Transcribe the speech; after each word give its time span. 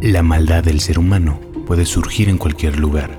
La 0.00 0.22
maldad 0.22 0.62
del 0.62 0.78
ser 0.78 0.96
humano 0.96 1.40
puede 1.66 1.84
surgir 1.84 2.28
en 2.28 2.38
cualquier 2.38 2.78
lugar. 2.78 3.18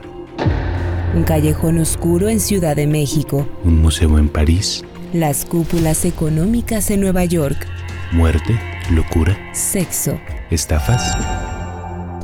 Un 1.14 1.24
callejón 1.24 1.78
oscuro 1.78 2.30
en 2.30 2.40
Ciudad 2.40 2.78
de 2.78 2.88
México. 2.88 3.46
Un 3.66 3.82
museo 3.82 4.18
en 4.18 4.30
París. 4.30 4.86
Las 5.12 5.44
cúpulas 5.44 6.06
económicas 6.06 6.90
en 6.90 7.02
Nueva 7.02 7.26
York. 7.26 7.68
Muerte, 8.14 8.58
locura. 8.92 9.38
Sexo. 9.54 10.18
Estafas. 10.52 11.18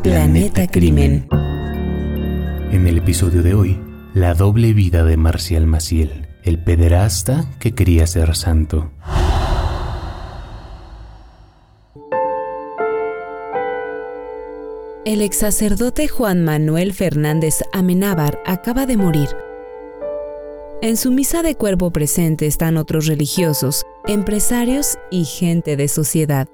Planeta, 0.01 0.67
Crimen. 0.67 1.27
En 2.71 2.87
el 2.87 2.99
episodio 2.99 3.43
de 3.43 3.55
hoy, 3.55 3.77
la 4.13 4.35
doble 4.35 4.71
vida 4.71 5.03
de 5.03 5.17
Marcial 5.17 5.67
Maciel, 5.67 6.29
el 6.43 6.59
pederasta 6.59 7.49
que 7.59 7.73
quería 7.73 8.07
ser 8.07 8.33
santo. 8.37 8.89
El 15.05 15.21
ex 15.21 15.37
sacerdote 15.37 16.07
Juan 16.07 16.43
Manuel 16.43 16.91
Fernández 16.91 17.61
Amenábar 17.71 18.41
acaba 18.43 18.87
de 18.87 18.97
morir. 18.97 19.29
En 20.81 20.97
su 20.97 21.11
misa 21.11 21.43
de 21.43 21.53
cuerpo 21.53 21.91
presente 21.91 22.47
están 22.47 22.75
otros 22.75 23.05
religiosos, 23.05 23.83
empresarios 24.07 24.97
y 25.11 25.25
gente 25.25 25.77
de 25.77 25.89
sociedad. 25.89 26.47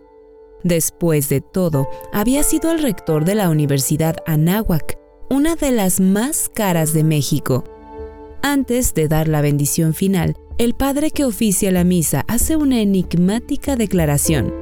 Después 0.65 1.29
de 1.29 1.39
todo, 1.39 1.87
había 2.11 2.43
sido 2.43 2.73
el 2.73 2.81
rector 2.81 3.23
de 3.23 3.35
la 3.35 3.49
Universidad 3.49 4.17
Anáhuac, 4.27 4.97
una 5.29 5.55
de 5.55 5.71
las 5.71 6.01
más 6.01 6.49
caras 6.53 6.91
de 6.91 7.05
México. 7.05 7.63
Antes 8.41 8.93
de 8.93 9.07
dar 9.07 9.29
la 9.29 9.39
bendición 9.39 9.93
final, 9.93 10.35
el 10.57 10.73
padre 10.73 11.11
que 11.11 11.23
oficia 11.23 11.71
la 11.71 11.85
misa 11.85 12.25
hace 12.27 12.57
una 12.57 12.81
enigmática 12.81 13.77
declaración. 13.77 14.53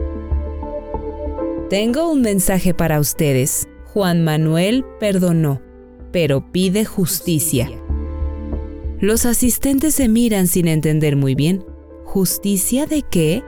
Tengo 1.71 2.11
un 2.11 2.21
mensaje 2.21 2.73
para 2.73 3.00
ustedes. 3.00 3.69
Juan 3.93 4.23
Manuel 4.23 4.85
perdonó, 4.99 5.61
pero 6.11 6.51
pide 6.51 6.85
justicia. 6.85 7.69
Los 8.99 9.25
asistentes 9.25 9.95
se 9.95 10.07
miran 10.07 10.47
sin 10.47 10.67
entender 10.67 11.15
muy 11.15 11.33
bien. 11.33 11.65
¿Justicia 12.03 12.85
de 12.85 13.01
qué? 13.01 13.43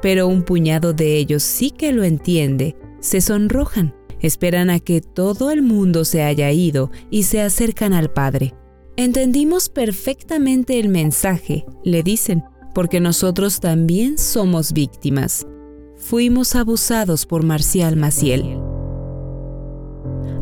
Pero 0.00 0.26
un 0.28 0.42
puñado 0.42 0.94
de 0.94 1.16
ellos 1.16 1.42
sí 1.42 1.70
que 1.70 1.92
lo 1.92 2.04
entiende. 2.04 2.76
Se 3.00 3.20
sonrojan, 3.20 3.94
esperan 4.20 4.70
a 4.70 4.80
que 4.80 5.02
todo 5.02 5.50
el 5.50 5.62
mundo 5.62 6.06
se 6.06 6.22
haya 6.22 6.50
ido 6.50 6.90
y 7.10 7.24
se 7.24 7.42
acercan 7.42 7.92
al 7.92 8.10
Padre. 8.10 8.54
Entendimos 8.96 9.68
perfectamente 9.68 10.80
el 10.80 10.88
mensaje, 10.88 11.66
le 11.84 12.02
dicen, 12.02 12.42
porque 12.74 13.00
nosotros 13.00 13.60
también 13.60 14.16
somos 14.16 14.72
víctimas. 14.72 15.46
Fuimos 15.96 16.54
abusados 16.54 17.26
por 17.26 17.42
Marcial 17.42 17.96
Maciel. 17.96 18.65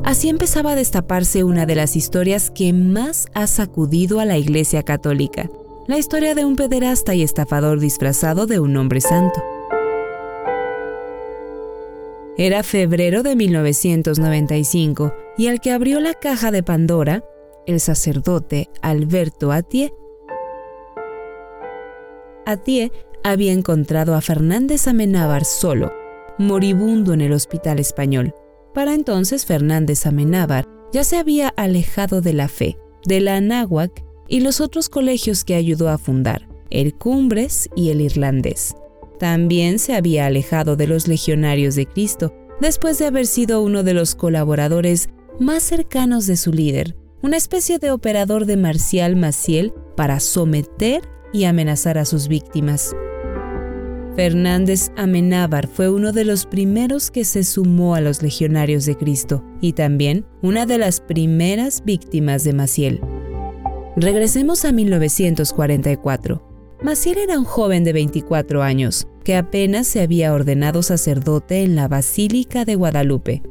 Así 0.05 0.29
empezaba 0.29 0.73
a 0.73 0.77
destaparse 0.77 1.45
una 1.45 1.65
de 1.65 1.75
las 1.75 1.97
historias 1.97 2.51
que 2.51 2.75
más 2.75 3.27
ha 3.33 3.47
sacudido 3.47 4.21
a 4.21 4.27
la 4.27 4.37
Iglesia 4.37 4.83
Católica, 4.83 5.49
la 5.87 5.97
historia 5.97 6.35
de 6.35 6.45
un 6.45 6.57
pederasta 6.57 7.15
y 7.15 7.23
estafador 7.23 7.81
disfrazado 7.81 8.47
de 8.47 8.61
un 8.61 8.77
hombre 8.77 9.01
santo. 9.01 9.43
Era 12.37 12.63
febrero 12.63 13.23
de 13.23 13.35
1995 13.35 15.15
y 15.39 15.47
al 15.47 15.61
que 15.61 15.73
abrió 15.73 16.01
la 16.01 16.13
caja 16.13 16.51
de 16.51 16.63
Pandora, 16.63 17.25
el 17.67 17.81
sacerdote 17.81 18.69
Alberto 18.83 19.53
Atié. 19.53 19.95
Atié 22.45 22.93
había 23.23 23.53
encontrado 23.53 24.15
a 24.15 24.21
Fernández 24.21 24.87
Amenábar 24.87 25.47
solo, 25.47 25.95
moribundo 26.37 27.15
en 27.15 27.23
el 27.23 27.33
hospital 27.33 27.79
español. 27.79 28.35
Para 28.75 28.95
entonces 28.95 29.47
Fernández 29.47 30.05
Amenábar 30.05 30.67
ya 30.93 31.05
se 31.05 31.17
había 31.17 31.49
alejado 31.49 32.21
de 32.21 32.33
la 32.33 32.49
fe, 32.49 32.77
de 33.07 33.21
la 33.21 33.37
Anáhuac 33.37 34.05
y 34.29 34.41
los 34.41 34.61
otros 34.61 34.89
colegios 34.89 35.45
que 35.45 35.55
ayudó 35.55 35.89
a 35.89 35.99
fundar, 35.99 36.49
el 36.71 36.95
Cumbres 36.95 37.71
y 37.77 37.91
el 37.91 38.01
Irlandés. 38.01 38.75
También 39.19 39.79
se 39.79 39.95
había 39.95 40.27
alejado 40.27 40.77
de 40.77 40.89
los 40.89 41.07
legionarios 41.07 41.77
de 41.77 41.87
Cristo, 41.87 42.35
después 42.61 42.99
de 42.99 43.07
haber 43.07 43.27
sido 43.27 43.63
uno 43.63 43.85
de 43.85 43.95
los 43.95 44.15
colaboradores 44.17 45.09
más 45.39 45.63
cercanos 45.63 46.27
de 46.27 46.37
su 46.37 46.53
líder, 46.53 46.97
una 47.23 47.37
especie 47.37 47.79
de 47.79 47.91
operador 47.91 48.45
de 48.45 48.57
Marcial 48.57 49.17
Maciel 49.17 49.73
para 49.97 50.21
someter 50.21 51.03
y 51.33 51.45
amenazar 51.45 51.97
a 51.97 52.05
sus 52.05 52.29
víctimas. 52.29 52.95
Fernández 54.17 54.93
Amenábar 54.97 55.67
fue 55.67 55.91
uno 55.91 56.13
de 56.13 56.25
los 56.25 56.47
primeros 56.47 57.11
que 57.11 57.25
se 57.25 57.43
sumó 57.43 57.97
a 57.97 58.01
los 58.01 58.23
legionarios 58.23 58.87
de 58.87 58.97
Cristo 58.97 59.43
y 59.61 59.73
también 59.73 60.25
una 60.41 60.67
de 60.67 60.79
las 60.79 61.01
primeras 61.01 61.83
víctimas 61.85 62.45
de 62.45 62.53
Maciel. 62.53 63.01
Regresemos 63.97 64.65
a 64.65 64.71
1944. 64.71 66.49
Maciel 66.81 67.19
era 67.19 67.39
un 67.39 67.45
joven 67.45 67.83
de 67.83 67.93
24 67.93 68.63
años 68.63 69.09
que 69.25 69.35
apenas 69.35 69.89
se 69.89 70.01
había 70.01 70.33
ordenado 70.33 70.85
sacerdote 70.85 71.65
en 71.65 71.75
la 71.75 71.89
Basílica 71.89 72.65
de 72.65 72.77
Guadalupe. 72.77 73.43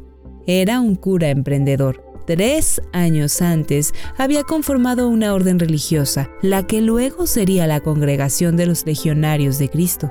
Era 0.48 0.80
un 0.80 0.96
cura 0.96 1.30
emprendedor. 1.30 2.06
Tres 2.26 2.82
años 2.94 3.42
antes 3.42 3.94
había 4.18 4.44
conformado 4.44 5.10
una 5.10 5.34
orden 5.34 5.60
religiosa, 5.60 6.30
la 6.42 6.66
que 6.66 6.80
luego 6.80 7.28
sería 7.28 7.68
la 7.68 7.82
Congregación 7.82 8.56
de 8.56 8.66
los 8.66 8.86
Legionarios 8.86 9.60
de 9.60 9.68
Cristo. 9.68 10.10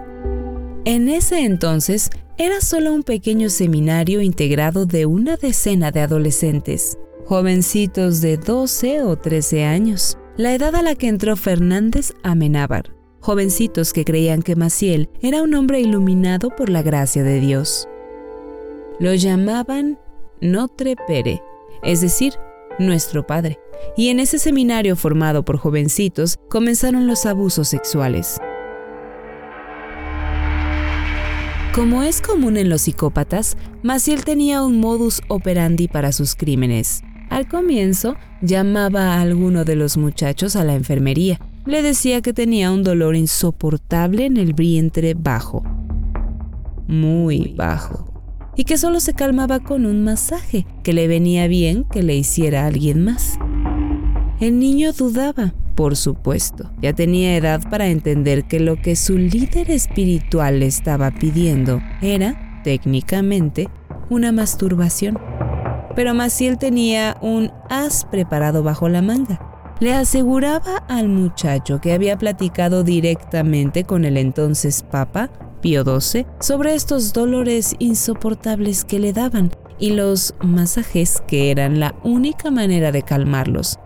En 0.84 1.08
ese 1.08 1.44
entonces 1.44 2.10
era 2.38 2.60
solo 2.60 2.92
un 2.92 3.04
pequeño 3.04 3.50
seminario 3.50 4.20
integrado 4.20 4.84
de 4.84 5.06
una 5.06 5.36
decena 5.36 5.92
de 5.92 6.00
adolescentes, 6.00 6.98
jovencitos 7.24 8.20
de 8.20 8.36
12 8.36 9.02
o 9.02 9.16
13 9.16 9.64
años, 9.64 10.18
la 10.36 10.52
edad 10.54 10.74
a 10.74 10.82
la 10.82 10.96
que 10.96 11.06
entró 11.06 11.36
Fernández 11.36 12.14
Amenábar, 12.24 12.96
jovencitos 13.20 13.92
que 13.92 14.04
creían 14.04 14.42
que 14.42 14.56
Maciel 14.56 15.08
era 15.20 15.44
un 15.44 15.54
hombre 15.54 15.80
iluminado 15.80 16.50
por 16.50 16.68
la 16.68 16.82
gracia 16.82 17.22
de 17.22 17.38
Dios. 17.38 17.88
Lo 18.98 19.14
llamaban 19.14 20.00
Notre 20.40 20.96
Pere, 21.06 21.44
es 21.84 22.00
decir, 22.00 22.34
nuestro 22.80 23.24
Padre, 23.24 23.60
y 23.96 24.08
en 24.08 24.18
ese 24.18 24.40
seminario 24.40 24.96
formado 24.96 25.44
por 25.44 25.58
jovencitos 25.58 26.40
comenzaron 26.48 27.06
los 27.06 27.24
abusos 27.24 27.68
sexuales. 27.68 28.40
Como 31.74 32.02
es 32.02 32.20
común 32.20 32.58
en 32.58 32.68
los 32.68 32.82
psicópatas, 32.82 33.56
Maciel 33.82 34.26
tenía 34.26 34.62
un 34.62 34.78
modus 34.78 35.22
operandi 35.28 35.88
para 35.88 36.12
sus 36.12 36.34
crímenes. 36.34 37.02
Al 37.30 37.48
comienzo, 37.48 38.14
llamaba 38.42 39.14
a 39.14 39.22
alguno 39.22 39.64
de 39.64 39.74
los 39.74 39.96
muchachos 39.96 40.54
a 40.54 40.64
la 40.64 40.74
enfermería. 40.74 41.40
Le 41.64 41.80
decía 41.80 42.20
que 42.20 42.34
tenía 42.34 42.70
un 42.70 42.82
dolor 42.82 43.16
insoportable 43.16 44.26
en 44.26 44.36
el 44.36 44.52
vientre 44.52 45.14
bajo. 45.14 45.62
Muy 46.88 47.54
bajo. 47.56 48.04
Y 48.54 48.64
que 48.64 48.76
solo 48.76 49.00
se 49.00 49.14
calmaba 49.14 49.60
con 49.60 49.86
un 49.86 50.04
masaje, 50.04 50.66
que 50.84 50.92
le 50.92 51.08
venía 51.08 51.48
bien 51.48 51.84
que 51.90 52.02
le 52.02 52.14
hiciera 52.14 52.66
alguien 52.66 53.02
más. 53.02 53.38
El 54.42 54.58
niño 54.58 54.92
dudaba, 54.92 55.54
por 55.76 55.94
supuesto. 55.94 56.68
Ya 56.80 56.92
tenía 56.92 57.36
edad 57.36 57.60
para 57.70 57.86
entender 57.86 58.42
que 58.48 58.58
lo 58.58 58.74
que 58.74 58.96
su 58.96 59.16
líder 59.16 59.70
espiritual 59.70 60.58
le 60.58 60.66
estaba 60.66 61.12
pidiendo 61.12 61.80
era, 62.00 62.60
técnicamente, 62.64 63.68
una 64.10 64.32
masturbación. 64.32 65.16
Pero 65.94 66.12
Maciel 66.12 66.58
tenía 66.58 67.16
un 67.22 67.52
as 67.70 68.04
preparado 68.04 68.64
bajo 68.64 68.88
la 68.88 69.00
manga. 69.00 69.40
Le 69.78 69.94
aseguraba 69.94 70.78
al 70.88 71.08
muchacho 71.08 71.80
que 71.80 71.92
había 71.92 72.18
platicado 72.18 72.82
directamente 72.82 73.84
con 73.84 74.04
el 74.04 74.16
entonces 74.16 74.82
Papa 74.82 75.30
Pío 75.60 75.84
XII 75.84 76.26
sobre 76.40 76.74
estos 76.74 77.12
dolores 77.12 77.76
insoportables 77.78 78.84
que 78.84 78.98
le 78.98 79.12
daban 79.12 79.52
y 79.78 79.90
los 79.90 80.34
masajes 80.40 81.22
que 81.28 81.52
eran 81.52 81.78
la 81.78 81.94
única 82.02 82.50
manera 82.50 82.90
de 82.90 83.02
calmarlos 83.02 83.78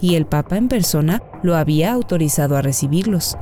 y 0.00 0.14
el 0.14 0.26
Papa 0.26 0.56
en 0.56 0.68
persona 0.68 1.22
lo 1.42 1.56
había 1.56 1.92
autorizado 1.92 2.56
a 2.56 2.62
recibirlos. 2.62 3.36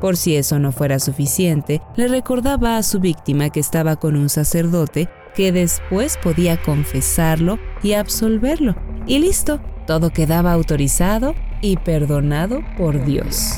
Por 0.00 0.16
si 0.16 0.36
eso 0.36 0.58
no 0.58 0.72
fuera 0.72 0.98
suficiente, 0.98 1.82
le 1.96 2.08
recordaba 2.08 2.76
a 2.76 2.82
su 2.82 3.00
víctima 3.00 3.50
que 3.50 3.60
estaba 3.60 3.96
con 3.96 4.16
un 4.16 4.28
sacerdote 4.28 5.08
que 5.34 5.52
después 5.52 6.18
podía 6.22 6.60
confesarlo 6.62 7.58
y 7.82 7.92
absolverlo. 7.92 8.76
Y 9.06 9.18
listo, 9.18 9.60
todo 9.86 10.10
quedaba 10.10 10.52
autorizado 10.52 11.34
y 11.60 11.76
perdonado 11.76 12.60
por 12.76 13.04
Dios. 13.04 13.54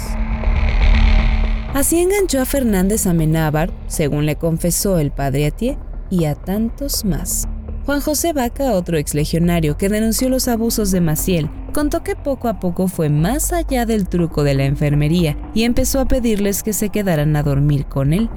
Así 1.75 2.01
enganchó 2.01 2.41
a 2.41 2.47
Fernández 2.47 3.07
Amenábar, 3.07 3.71
según 3.87 4.27
le 4.27 4.37
confesó 4.37 4.99
el 4.99 5.12
padre 5.12 5.47
Atié, 5.47 5.79
y 6.11 6.25
a 6.25 6.35
tantos 6.35 7.05
más. 7.05 7.47
Juan 7.87 8.00
José 8.00 8.32
Vaca, 8.32 8.73
otro 8.73 8.99
exlegionario 8.99 9.77
que 9.77 9.88
denunció 9.88 10.29
los 10.29 10.49
abusos 10.49 10.91
de 10.91 11.00
Maciel, 11.00 11.50
contó 11.73 12.03
que 12.03 12.15
poco 12.15 12.49
a 12.49 12.61
poco 12.61 12.88
fue 12.88 13.09
más 13.09 13.53
allá 13.53 13.87
del 13.87 14.06
truco 14.06 14.44
de 14.44 14.55
la 14.55 14.65
enfermería 14.65 15.37
y 15.55 15.65
empezó 15.65 15.99
a 16.00 16.05
pedirles 16.06 16.62
que 16.62 16.73
se 16.73 16.91
quedaran 16.91 17.35
a 17.37 17.43
dormir 17.43 17.87
con 17.87 18.12
él. 18.12 18.29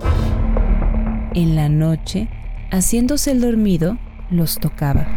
En 1.33 1.55
la 1.55 1.67
noche, 1.67 2.29
haciéndose 2.71 3.31
el 3.31 3.41
dormido, 3.41 3.97
los 4.29 4.59
tocaba. 4.59 5.07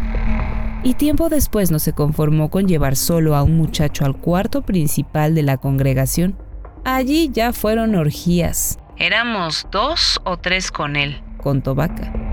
Y 0.82 0.94
tiempo 0.94 1.28
después 1.28 1.70
no 1.70 1.78
se 1.78 1.92
conformó 1.92 2.50
con 2.50 2.66
llevar 2.66 2.96
solo 2.96 3.36
a 3.36 3.42
un 3.42 3.56
muchacho 3.56 4.04
al 4.04 4.16
cuarto 4.16 4.62
principal 4.62 5.34
de 5.34 5.42
la 5.42 5.56
congregación. 5.56 6.36
Allí 6.84 7.30
ya 7.32 7.52
fueron 7.52 7.94
orgías. 7.94 8.78
Éramos 8.96 9.66
dos 9.70 10.20
o 10.24 10.36
tres 10.36 10.70
con 10.70 10.96
él, 10.96 11.22
contó 11.38 11.74
Vaca. 11.74 12.25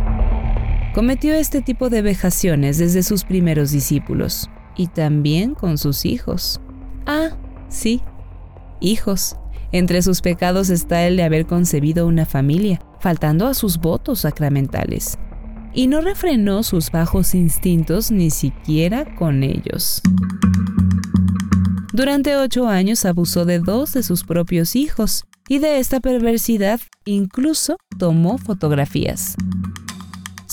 Cometió 0.93 1.33
este 1.33 1.63
tipo 1.63 1.89
de 1.89 2.03
vejaciones 2.03 2.77
desde 2.77 3.01
sus 3.01 3.23
primeros 3.23 3.71
discípulos 3.71 4.51
y 4.77 4.87
también 4.87 5.55
con 5.55 5.79
sus 5.79 6.05
hijos. 6.05 6.61
Ah, 7.07 7.29
sí, 7.67 8.01
hijos. 8.79 9.35
Entre 9.71 10.03
sus 10.03 10.21
pecados 10.21 10.69
está 10.69 11.07
el 11.07 11.17
de 11.17 11.23
haber 11.23 11.47
concebido 11.47 12.05
una 12.05 12.27
familia, 12.27 12.79
faltando 12.99 13.47
a 13.47 13.55
sus 13.55 13.79
votos 13.79 14.19
sacramentales. 14.19 15.17
Y 15.73 15.87
no 15.87 15.99
refrenó 15.99 16.61
sus 16.61 16.91
bajos 16.91 17.33
instintos 17.33 18.11
ni 18.11 18.29
siquiera 18.29 19.15
con 19.15 19.41
ellos. 19.41 19.99
Durante 21.91 22.35
ocho 22.35 22.67
años 22.67 23.03
abusó 23.05 23.45
de 23.45 23.57
dos 23.57 23.93
de 23.93 24.03
sus 24.03 24.23
propios 24.23 24.75
hijos 24.75 25.25
y 25.49 25.57
de 25.57 25.79
esta 25.79 25.99
perversidad 25.99 26.79
incluso 27.05 27.77
tomó 27.97 28.37
fotografías. 28.37 29.35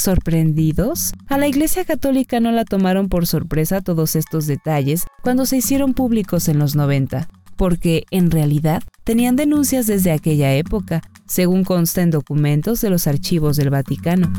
Sorprendidos, 0.00 1.12
a 1.28 1.36
la 1.36 1.46
Iglesia 1.46 1.84
Católica 1.84 2.40
no 2.40 2.52
la 2.52 2.64
tomaron 2.64 3.10
por 3.10 3.26
sorpresa 3.26 3.82
todos 3.82 4.16
estos 4.16 4.46
detalles 4.46 5.04
cuando 5.22 5.44
se 5.44 5.58
hicieron 5.58 5.92
públicos 5.92 6.48
en 6.48 6.58
los 6.58 6.74
90, 6.74 7.28
porque 7.56 8.04
en 8.10 8.30
realidad 8.30 8.82
tenían 9.04 9.36
denuncias 9.36 9.86
desde 9.86 10.10
aquella 10.10 10.54
época, 10.54 11.02
según 11.26 11.64
consta 11.64 12.00
en 12.00 12.10
documentos 12.10 12.80
de 12.80 12.88
los 12.88 13.06
archivos 13.06 13.58
del 13.58 13.68
Vaticano. 13.68 14.32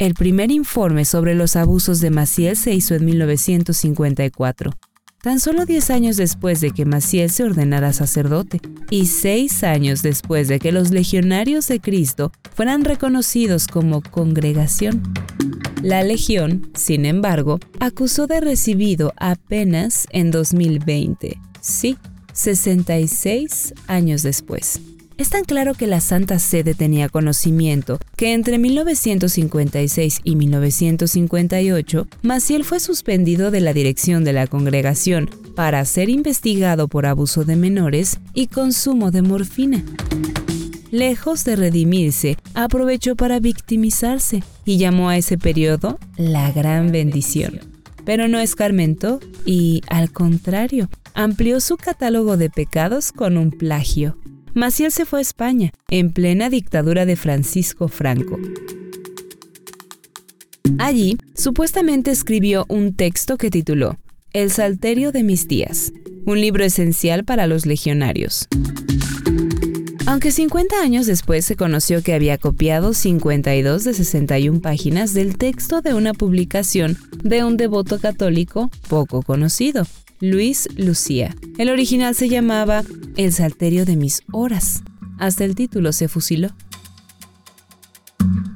El 0.00 0.14
primer 0.14 0.50
informe 0.50 1.04
sobre 1.04 1.36
los 1.36 1.54
abusos 1.54 2.00
de 2.00 2.10
Maciel 2.10 2.56
se 2.56 2.74
hizo 2.74 2.96
en 2.96 3.04
1954, 3.04 4.72
tan 5.22 5.40
solo 5.40 5.66
10 5.66 5.90
años 5.90 6.16
después 6.16 6.60
de 6.60 6.70
que 6.70 6.84
Maciel 6.84 7.30
se 7.30 7.44
ordenara 7.44 7.92
sacerdote 7.92 8.60
y 8.90 9.06
6 9.06 9.64
años 9.64 10.02
después 10.02 10.48
de 10.48 10.58
que 10.58 10.72
los 10.72 10.90
legionarios 10.90 11.68
de 11.68 11.80
Cristo 11.80 12.32
fueran 12.54 12.84
reconocidos 12.84 13.66
como 13.66 14.02
congregación. 14.02 15.02
La 15.82 16.02
Legión, 16.02 16.70
sin 16.74 17.06
embargo, 17.06 17.60
acusó 17.80 18.26
de 18.26 18.40
recibido 18.40 19.12
apenas 19.16 20.06
en 20.10 20.30
2020, 20.30 21.38
sí, 21.60 21.96
66 22.32 23.74
años 23.86 24.22
después. 24.22 24.80
Es 25.18 25.30
tan 25.30 25.42
claro 25.42 25.74
que 25.74 25.88
la 25.88 26.00
Santa 26.00 26.38
Sede 26.38 26.74
tenía 26.74 27.08
conocimiento 27.08 27.98
que 28.16 28.34
entre 28.34 28.56
1956 28.56 30.20
y 30.22 30.36
1958, 30.36 32.06
Maciel 32.22 32.62
fue 32.62 32.78
suspendido 32.78 33.50
de 33.50 33.60
la 33.60 33.72
dirección 33.72 34.22
de 34.22 34.32
la 34.32 34.46
congregación 34.46 35.28
para 35.56 35.84
ser 35.86 36.08
investigado 36.08 36.86
por 36.86 37.04
abuso 37.04 37.44
de 37.44 37.56
menores 37.56 38.20
y 38.32 38.46
consumo 38.46 39.10
de 39.10 39.22
morfina. 39.22 39.84
Lejos 40.92 41.44
de 41.44 41.56
redimirse, 41.56 42.36
aprovechó 42.54 43.16
para 43.16 43.40
victimizarse 43.40 44.44
y 44.64 44.78
llamó 44.78 45.08
a 45.08 45.16
ese 45.16 45.36
periodo 45.36 45.98
la 46.16 46.52
gran 46.52 46.92
bendición. 46.92 47.58
Pero 48.04 48.28
no 48.28 48.38
escarmentó 48.38 49.18
y, 49.44 49.82
al 49.88 50.12
contrario, 50.12 50.88
amplió 51.12 51.58
su 51.58 51.76
catálogo 51.76 52.36
de 52.36 52.50
pecados 52.50 53.10
con 53.10 53.36
un 53.36 53.50
plagio. 53.50 54.16
Maciel 54.58 54.90
se 54.90 55.06
fue 55.06 55.20
a 55.20 55.22
España, 55.22 55.70
en 55.88 56.10
plena 56.10 56.50
dictadura 56.50 57.06
de 57.06 57.14
Francisco 57.14 57.86
Franco. 57.86 58.40
Allí, 60.80 61.16
supuestamente 61.36 62.10
escribió 62.10 62.66
un 62.68 62.96
texto 62.96 63.38
que 63.38 63.50
tituló 63.50 63.98
El 64.32 64.50
Salterio 64.50 65.12
de 65.12 65.22
mis 65.22 65.46
días, 65.46 65.92
un 66.26 66.40
libro 66.40 66.64
esencial 66.64 67.24
para 67.24 67.46
los 67.46 67.66
legionarios. 67.66 68.48
Aunque 70.06 70.32
50 70.32 70.82
años 70.82 71.06
después 71.06 71.44
se 71.44 71.54
conoció 71.54 72.02
que 72.02 72.14
había 72.14 72.36
copiado 72.36 72.94
52 72.94 73.84
de 73.84 73.94
61 73.94 74.60
páginas 74.60 75.14
del 75.14 75.38
texto 75.38 75.82
de 75.82 75.94
una 75.94 76.14
publicación 76.14 76.98
de 77.22 77.44
un 77.44 77.56
devoto 77.56 78.00
católico 78.00 78.72
poco 78.88 79.22
conocido, 79.22 79.86
Luis 80.20 80.68
Lucía. 80.76 81.34
El 81.58 81.70
original 81.70 82.14
se 82.14 82.28
llamaba 82.28 82.82
El 83.16 83.32
Salterio 83.32 83.84
de 83.84 83.96
mis 83.96 84.22
horas. 84.32 84.82
Hasta 85.18 85.44
el 85.44 85.54
título 85.54 85.92
se 85.92 86.08
fusiló. 86.08 86.50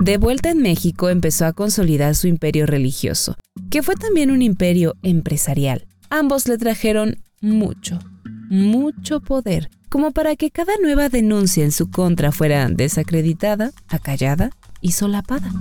De 0.01 0.17
vuelta 0.17 0.51
en 0.51 0.59
México 0.59 1.09
empezó 1.09 1.47
a 1.47 1.53
consolidar 1.53 2.17
su 2.17 2.27
imperio 2.27 2.67
religioso, 2.67 3.37
que 3.71 3.83
fue 3.83 3.95
también 3.95 4.33
un 4.33 4.43
imperio 4.43 4.97
empresarial. 5.03 5.87
Ambos 6.11 6.49
le 6.49 6.59
trajeron 6.59 7.23
mucho, 7.41 8.01
mucho 8.51 9.21
poder, 9.21 9.71
como 9.89 10.11
para 10.11 10.35
que 10.35 10.51
cada 10.51 10.73
nueva 10.83 11.09
denuncia 11.09 11.65
en 11.65 11.71
su 11.71 11.91
contra 11.91 12.33
fuera 12.33 12.69
desacreditada, 12.69 13.71
acallada 13.89 14.51
y 14.81 14.93
solapada. 14.93 15.53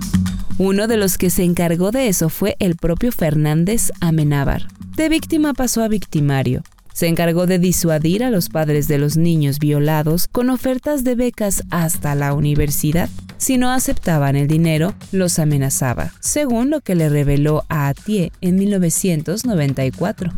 Uno 0.58 0.86
de 0.86 0.96
los 0.96 1.18
que 1.18 1.30
se 1.30 1.44
encargó 1.44 1.90
de 1.90 2.08
eso 2.08 2.28
fue 2.28 2.56
el 2.58 2.76
propio 2.76 3.10
Fernández 3.10 3.90
Amenábar, 4.00 4.66
de 4.96 5.08
víctima 5.08 5.54
pasó 5.54 5.82
a 5.82 5.88
victimario. 5.88 6.62
Se 6.92 7.08
encargó 7.08 7.46
de 7.46 7.58
disuadir 7.58 8.22
a 8.22 8.30
los 8.30 8.50
padres 8.50 8.86
de 8.86 8.98
los 8.98 9.16
niños 9.16 9.58
violados 9.58 10.28
con 10.28 10.50
ofertas 10.50 11.04
de 11.04 11.14
becas 11.14 11.62
hasta 11.70 12.14
la 12.14 12.34
universidad. 12.34 13.08
Si 13.38 13.56
no 13.56 13.70
aceptaban 13.70 14.36
el 14.36 14.46
dinero, 14.46 14.94
los 15.10 15.38
amenazaba, 15.38 16.12
según 16.20 16.68
lo 16.68 16.82
que 16.82 16.94
le 16.94 17.08
reveló 17.08 17.64
a 17.70 17.88
Atié 17.88 18.30
en 18.42 18.56
1994. 18.56 20.32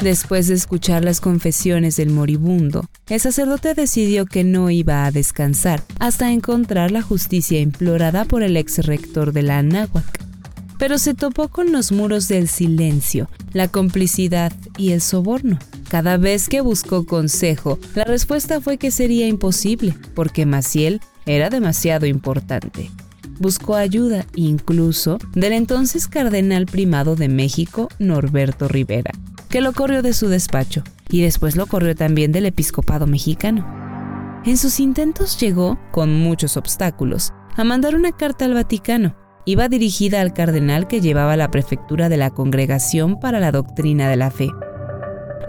Después 0.00 0.48
de 0.48 0.54
escuchar 0.54 1.04
las 1.04 1.20
confesiones 1.20 1.96
del 1.96 2.10
moribundo, 2.10 2.84
el 3.08 3.20
sacerdote 3.20 3.74
decidió 3.74 4.26
que 4.26 4.44
no 4.44 4.70
iba 4.70 5.06
a 5.06 5.10
descansar 5.10 5.82
hasta 5.98 6.32
encontrar 6.32 6.90
la 6.90 7.02
justicia 7.02 7.60
implorada 7.60 8.24
por 8.24 8.42
el 8.42 8.56
ex 8.56 8.84
rector 8.84 9.32
de 9.32 9.42
la 9.42 9.58
Anáhuac 9.58 10.24
pero 10.78 10.98
se 10.98 11.14
topó 11.14 11.48
con 11.48 11.72
los 11.72 11.92
muros 11.92 12.28
del 12.28 12.48
silencio, 12.48 13.28
la 13.52 13.68
complicidad 13.68 14.52
y 14.76 14.92
el 14.92 15.00
soborno. 15.00 15.58
Cada 15.88 16.16
vez 16.16 16.48
que 16.48 16.60
buscó 16.60 17.06
consejo, 17.06 17.78
la 17.94 18.04
respuesta 18.04 18.60
fue 18.60 18.78
que 18.78 18.90
sería 18.90 19.26
imposible, 19.26 19.94
porque 20.14 20.46
Maciel 20.46 21.00
era 21.26 21.50
demasiado 21.50 22.06
importante. 22.06 22.90
Buscó 23.38 23.74
ayuda 23.76 24.26
incluso 24.34 25.18
del 25.34 25.52
entonces 25.52 26.08
cardenal 26.08 26.66
primado 26.66 27.16
de 27.16 27.28
México, 27.28 27.88
Norberto 27.98 28.68
Rivera, 28.68 29.12
que 29.54 29.60
lo 29.60 29.72
corrió 29.72 30.02
de 30.02 30.14
su 30.14 30.26
despacho 30.26 30.82
y 31.08 31.22
después 31.22 31.54
lo 31.54 31.68
corrió 31.68 31.94
también 31.94 32.32
del 32.32 32.44
episcopado 32.44 33.06
mexicano. 33.06 33.64
En 34.44 34.56
sus 34.56 34.80
intentos 34.80 35.38
llegó, 35.38 35.78
con 35.92 36.12
muchos 36.12 36.56
obstáculos, 36.56 37.32
a 37.54 37.62
mandar 37.62 37.94
una 37.94 38.10
carta 38.10 38.46
al 38.46 38.54
Vaticano, 38.54 39.14
iba 39.44 39.68
dirigida 39.68 40.22
al 40.22 40.32
cardenal 40.32 40.88
que 40.88 41.00
llevaba 41.00 41.36
la 41.36 41.52
prefectura 41.52 42.08
de 42.08 42.16
la 42.16 42.30
Congregación 42.30 43.20
para 43.20 43.38
la 43.38 43.52
Doctrina 43.52 44.08
de 44.08 44.16
la 44.16 44.32
Fe. 44.32 44.50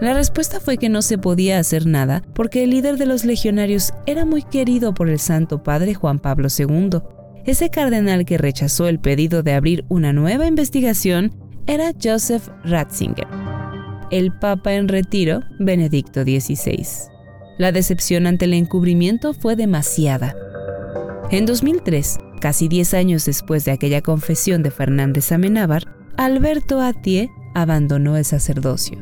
La 0.00 0.14
respuesta 0.14 0.60
fue 0.60 0.78
que 0.78 0.88
no 0.88 1.02
se 1.02 1.18
podía 1.18 1.58
hacer 1.58 1.84
nada 1.84 2.22
porque 2.32 2.62
el 2.62 2.70
líder 2.70 2.98
de 2.98 3.06
los 3.06 3.24
legionarios 3.24 3.92
era 4.06 4.24
muy 4.24 4.44
querido 4.44 4.94
por 4.94 5.08
el 5.08 5.18
Santo 5.18 5.64
Padre 5.64 5.94
Juan 5.94 6.20
Pablo 6.20 6.46
II. 6.56 7.00
Ese 7.44 7.70
cardenal 7.70 8.24
que 8.24 8.38
rechazó 8.38 8.86
el 8.86 9.00
pedido 9.00 9.42
de 9.42 9.54
abrir 9.54 9.84
una 9.88 10.12
nueva 10.12 10.46
investigación 10.46 11.32
era 11.66 11.90
Joseph 12.00 12.48
Ratzinger, 12.62 13.26
el 14.10 14.32
Papa 14.32 14.74
en 14.74 14.88
retiro, 14.88 15.40
Benedicto 15.58 16.22
XVI. 16.22 16.86
La 17.58 17.72
decepción 17.72 18.26
ante 18.26 18.44
el 18.44 18.54
encubrimiento 18.54 19.34
fue 19.34 19.56
demasiada. 19.56 20.34
En 21.30 21.46
2003, 21.46 22.18
Casi 22.40 22.68
10 22.68 22.94
años 22.94 23.24
después 23.24 23.64
de 23.64 23.72
aquella 23.72 24.02
confesión 24.02 24.62
de 24.62 24.70
Fernández 24.70 25.32
Amenábar, 25.32 25.84
Alberto 26.16 26.80
Atié 26.80 27.30
abandonó 27.54 28.16
el 28.16 28.24
sacerdocio. 28.24 28.98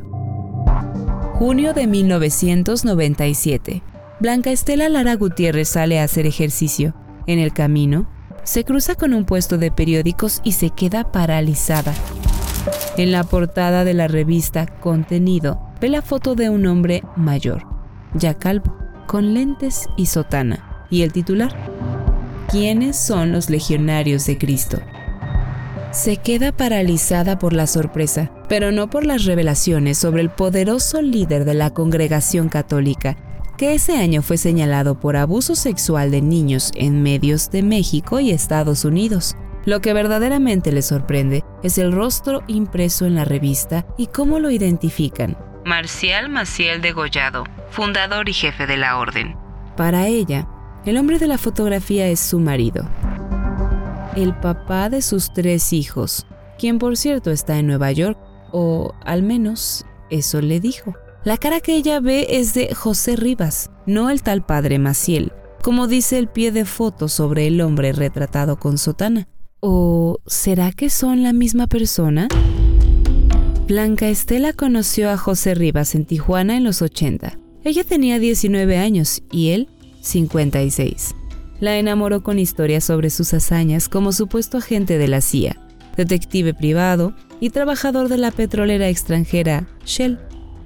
Junio 1.33 1.73
de 1.73 1.87
1997. 1.87 3.83
Blanca 4.21 4.51
Estela 4.51 4.87
Lara 4.87 5.15
Gutiérrez 5.15 5.67
sale 5.67 5.99
a 5.99 6.03
hacer 6.03 6.25
ejercicio. 6.25 6.95
En 7.27 7.39
el 7.39 7.51
camino, 7.51 8.09
se 8.43 8.63
cruza 8.63 8.95
con 8.95 9.13
un 9.13 9.25
puesto 9.25 9.57
de 9.57 9.71
periódicos 9.71 10.39
y 10.43 10.53
se 10.53 10.69
queda 10.69 11.11
paralizada. 11.11 11.93
En 12.97 13.11
la 13.11 13.25
portada 13.25 13.83
de 13.83 13.93
la 13.93 14.07
revista 14.07 14.67
Contenido 14.67 15.59
ve 15.81 15.89
la 15.89 16.01
foto 16.01 16.33
de 16.33 16.49
un 16.49 16.65
hombre 16.65 17.03
mayor, 17.17 17.63
ya 18.13 18.35
calvo, 18.35 18.73
con 19.05 19.33
lentes 19.33 19.87
y 19.97 20.05
sotana, 20.05 20.87
y 20.89 21.01
el 21.01 21.11
titular, 21.11 21.53
quiénes 22.49 22.95
son 22.95 23.33
los 23.33 23.49
legionarios 23.49 24.25
de 24.25 24.37
Cristo. 24.37 24.79
Se 25.91 26.17
queda 26.17 26.53
paralizada 26.53 27.37
por 27.37 27.51
la 27.51 27.67
sorpresa, 27.67 28.31
pero 28.47 28.71
no 28.71 28.89
por 28.89 29.05
las 29.05 29.25
revelaciones 29.25 29.97
sobre 29.97 30.21
el 30.21 30.29
poderoso 30.29 31.01
líder 31.01 31.43
de 31.43 31.53
la 31.53 31.71
congregación 31.71 32.47
católica, 32.47 33.17
que 33.57 33.73
ese 33.73 33.97
año 33.97 34.21
fue 34.21 34.37
señalado 34.37 35.01
por 35.01 35.17
abuso 35.17 35.55
sexual 35.55 36.11
de 36.11 36.21
niños 36.21 36.71
en 36.75 37.03
medios 37.03 37.51
de 37.51 37.61
México 37.61 38.21
y 38.21 38.31
Estados 38.31 38.85
Unidos. 38.85 39.35
Lo 39.65 39.81
que 39.81 39.93
verdaderamente 39.93 40.71
le 40.71 40.83
sorprende 40.83 41.43
es 41.63 41.77
el 41.77 41.91
rostro 41.91 42.43
impreso 42.47 43.05
en 43.05 43.15
la 43.15 43.25
revista 43.25 43.85
y 43.97 44.07
cómo 44.07 44.39
lo 44.39 44.51
identifican. 44.51 45.37
Marcial 45.65 46.29
Maciel 46.29 46.81
Degollado, 46.81 47.43
fundador 47.71 48.29
y 48.29 48.33
jefe 48.33 48.67
de 48.67 48.77
la 48.77 48.99
orden. 48.99 49.35
Para 49.75 50.07
ella, 50.07 50.47
el 50.85 50.97
hombre 50.97 51.17
de 51.17 51.25
la 51.25 51.39
fotografía 51.39 52.07
es 52.07 52.19
su 52.19 52.39
marido, 52.39 52.87
el 54.15 54.35
papá 54.35 54.89
de 54.89 55.01
sus 55.01 55.33
tres 55.33 55.73
hijos, 55.73 56.27
quien 56.57 56.77
por 56.77 56.95
cierto 56.95 57.31
está 57.31 57.57
en 57.57 57.67
Nueva 57.67 57.91
York, 57.91 58.17
o 58.51 58.93
al 59.03 59.23
menos 59.23 59.85
eso 60.09 60.41
le 60.41 60.59
dijo. 60.59 60.93
La 61.23 61.37
cara 61.37 61.59
que 61.59 61.75
ella 61.75 61.99
ve 61.99 62.27
es 62.29 62.53
de 62.53 62.73
José 62.75 63.15
Rivas, 63.15 63.71
no 63.87 64.11
el 64.11 64.21
tal 64.21 64.45
padre 64.45 64.77
Maciel, 64.77 65.33
como 65.63 65.87
dice 65.87 66.19
el 66.19 66.27
pie 66.27 66.51
de 66.51 66.65
foto 66.65 67.07
sobre 67.07 67.47
el 67.47 67.59
hombre 67.61 67.91
retratado 67.91 68.57
con 68.57 68.77
sotana. 68.77 69.27
¿O 69.67 70.19
será 70.27 70.71
que 70.73 70.91
son 70.91 71.23
la 71.23 71.33
misma 71.33 71.65
persona? 71.65 72.27
Blanca 73.65 74.09
Estela 74.09 74.53
conoció 74.53 75.09
a 75.09 75.17
José 75.17 75.55
Rivas 75.55 75.95
en 75.95 76.05
Tijuana 76.05 76.55
en 76.55 76.63
los 76.63 76.83
80. 76.83 77.39
Ella 77.63 77.83
tenía 77.83 78.19
19 78.19 78.77
años 78.77 79.23
y 79.31 79.49
él 79.49 79.67
56. 80.01 81.15
La 81.61 81.79
enamoró 81.79 82.21
con 82.21 82.37
historias 82.37 82.83
sobre 82.83 83.09
sus 83.09 83.33
hazañas 83.33 83.89
como 83.89 84.11
supuesto 84.11 84.59
agente 84.59 84.99
de 84.99 85.07
la 85.07 85.19
CIA, 85.19 85.59
detective 85.97 86.53
privado 86.53 87.15
y 87.39 87.49
trabajador 87.49 88.07
de 88.07 88.19
la 88.19 88.29
petrolera 88.29 88.87
extranjera 88.87 89.67
Shell. 89.83 90.19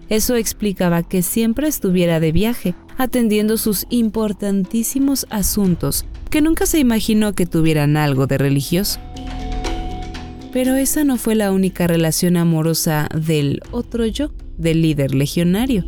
Eso 0.10 0.36
explicaba 0.36 1.04
que 1.04 1.22
siempre 1.22 1.70
estuviera 1.70 2.20
de 2.20 2.34
viaje, 2.34 2.76
atendiendo 2.98 3.56
sus 3.56 3.86
importantísimos 3.90 5.26
asuntos, 5.30 6.04
que 6.30 6.42
nunca 6.42 6.66
se 6.66 6.80
imaginó 6.80 7.34
que 7.34 7.46
tuvieran 7.46 7.98
algo 7.98 8.28
de 8.28 8.38
religioso. 8.38 9.00
Pero 10.52 10.76
esa 10.76 11.04
no 11.04 11.18
fue 11.18 11.36
la 11.36 11.52
única 11.52 11.88
relación 11.88 12.38
amorosa 12.38 13.08
del 13.14 13.62
otro 13.72 14.06
yo, 14.06 14.32
del 14.58 14.82
líder 14.82 15.14
legionario. 15.14 15.86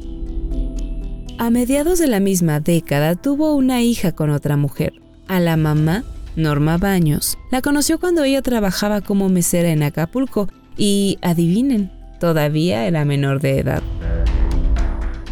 A 1.39 1.49
mediados 1.49 1.97
de 1.97 2.07
la 2.07 2.19
misma 2.19 2.59
década 2.59 3.15
tuvo 3.15 3.55
una 3.55 3.81
hija 3.81 4.11
con 4.11 4.29
otra 4.29 4.57
mujer. 4.57 4.93
A 5.27 5.39
la 5.39 5.57
mamá, 5.57 6.03
Norma 6.35 6.77
Baños, 6.77 7.37
la 7.51 7.61
conoció 7.61 7.99
cuando 7.99 8.23
ella 8.23 8.41
trabajaba 8.41 9.01
como 9.01 9.29
mesera 9.29 9.69
en 9.69 9.81
Acapulco 9.81 10.47
y, 10.77 11.17
adivinen, 11.21 11.91
todavía 12.19 12.85
era 12.85 13.05
menor 13.05 13.41
de 13.41 13.59
edad. 13.59 13.81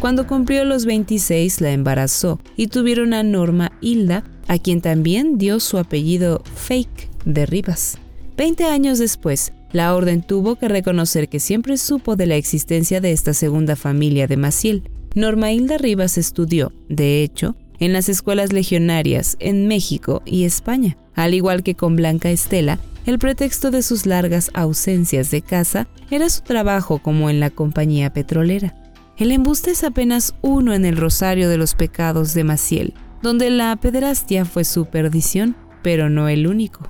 Cuando 0.00 0.26
cumplió 0.26 0.64
los 0.64 0.86
26 0.86 1.60
la 1.60 1.72
embarazó 1.72 2.40
y 2.56 2.68
tuvieron 2.68 3.12
a 3.12 3.22
Norma 3.22 3.72
Hilda, 3.82 4.24
a 4.48 4.58
quien 4.58 4.80
también 4.80 5.36
dio 5.36 5.60
su 5.60 5.76
apellido 5.76 6.42
fake 6.54 7.10
de 7.26 7.44
Rivas. 7.44 7.98
Veinte 8.34 8.64
años 8.64 8.98
después, 8.98 9.52
la 9.72 9.94
orden 9.94 10.22
tuvo 10.22 10.56
que 10.56 10.68
reconocer 10.68 11.28
que 11.28 11.38
siempre 11.38 11.76
supo 11.76 12.16
de 12.16 12.24
la 12.24 12.36
existencia 12.36 13.02
de 13.02 13.12
esta 13.12 13.34
segunda 13.34 13.76
familia 13.76 14.26
de 14.26 14.38
Maciel. 14.38 14.90
Norma 15.14 15.52
Hilda 15.52 15.76
Rivas 15.76 16.16
estudió, 16.16 16.72
de 16.88 17.22
hecho, 17.22 17.54
en 17.78 17.92
las 17.92 18.08
escuelas 18.08 18.54
legionarias 18.54 19.36
en 19.38 19.68
México 19.68 20.22
y 20.24 20.44
España. 20.44 20.96
Al 21.14 21.34
igual 21.34 21.62
que 21.62 21.74
con 21.74 21.96
Blanca 21.96 22.30
Estela, 22.30 22.78
el 23.04 23.18
pretexto 23.18 23.70
de 23.70 23.82
sus 23.82 24.06
largas 24.06 24.50
ausencias 24.54 25.30
de 25.30 25.42
casa 25.42 25.88
era 26.10 26.30
su 26.30 26.40
trabajo 26.40 27.00
como 27.00 27.28
en 27.28 27.38
la 27.38 27.50
compañía 27.50 28.14
petrolera. 28.14 28.74
El 29.20 29.32
embuste 29.32 29.72
es 29.72 29.84
apenas 29.84 30.34
uno 30.40 30.72
en 30.72 30.86
el 30.86 30.96
rosario 30.96 31.50
de 31.50 31.58
los 31.58 31.74
pecados 31.74 32.32
de 32.32 32.42
Maciel, 32.42 32.94
donde 33.22 33.50
la 33.50 33.76
pederastia 33.76 34.46
fue 34.46 34.64
su 34.64 34.86
perdición, 34.86 35.54
pero 35.82 36.08
no 36.08 36.30
el 36.30 36.46
único. 36.46 36.88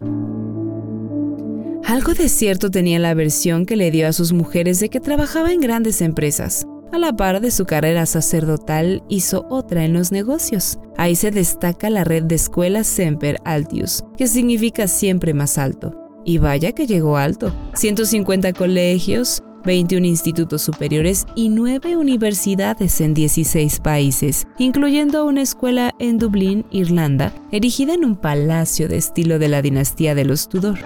Algo 1.84 2.14
de 2.14 2.28
cierto 2.28 2.70
tenía 2.70 3.00
la 3.00 3.14
versión 3.14 3.66
que 3.66 3.74
le 3.74 3.90
dio 3.90 4.06
a 4.06 4.12
sus 4.12 4.32
mujeres 4.32 4.78
de 4.78 4.90
que 4.90 5.00
trabajaba 5.00 5.52
en 5.52 5.60
grandes 5.60 6.00
empresas. 6.00 6.64
A 6.92 7.00
la 7.00 7.16
par 7.16 7.40
de 7.40 7.50
su 7.50 7.64
carrera 7.64 8.06
sacerdotal, 8.06 9.02
hizo 9.08 9.44
otra 9.50 9.84
en 9.84 9.92
los 9.92 10.12
negocios. 10.12 10.78
Ahí 10.96 11.16
se 11.16 11.32
destaca 11.32 11.90
la 11.90 12.04
red 12.04 12.22
de 12.22 12.36
escuelas 12.36 12.86
Semper 12.86 13.38
Altius, 13.44 14.04
que 14.16 14.28
significa 14.28 14.86
siempre 14.86 15.34
más 15.34 15.58
alto. 15.58 15.96
Y 16.24 16.38
vaya 16.38 16.70
que 16.70 16.86
llegó 16.86 17.16
alto. 17.16 17.52
150 17.74 18.52
colegios, 18.52 19.42
21 19.64 20.06
institutos 20.06 20.62
superiores 20.62 21.26
y 21.34 21.48
9 21.48 21.96
universidades 21.96 23.00
en 23.00 23.14
16 23.14 23.80
países, 23.80 24.46
incluyendo 24.58 25.26
una 25.26 25.42
escuela 25.42 25.94
en 25.98 26.18
Dublín, 26.18 26.64
Irlanda, 26.70 27.32
erigida 27.52 27.94
en 27.94 28.04
un 28.04 28.16
palacio 28.16 28.88
de 28.88 28.96
estilo 28.96 29.38
de 29.38 29.48
la 29.48 29.62
dinastía 29.62 30.14
de 30.14 30.24
los 30.24 30.48
Tudor. 30.48 30.78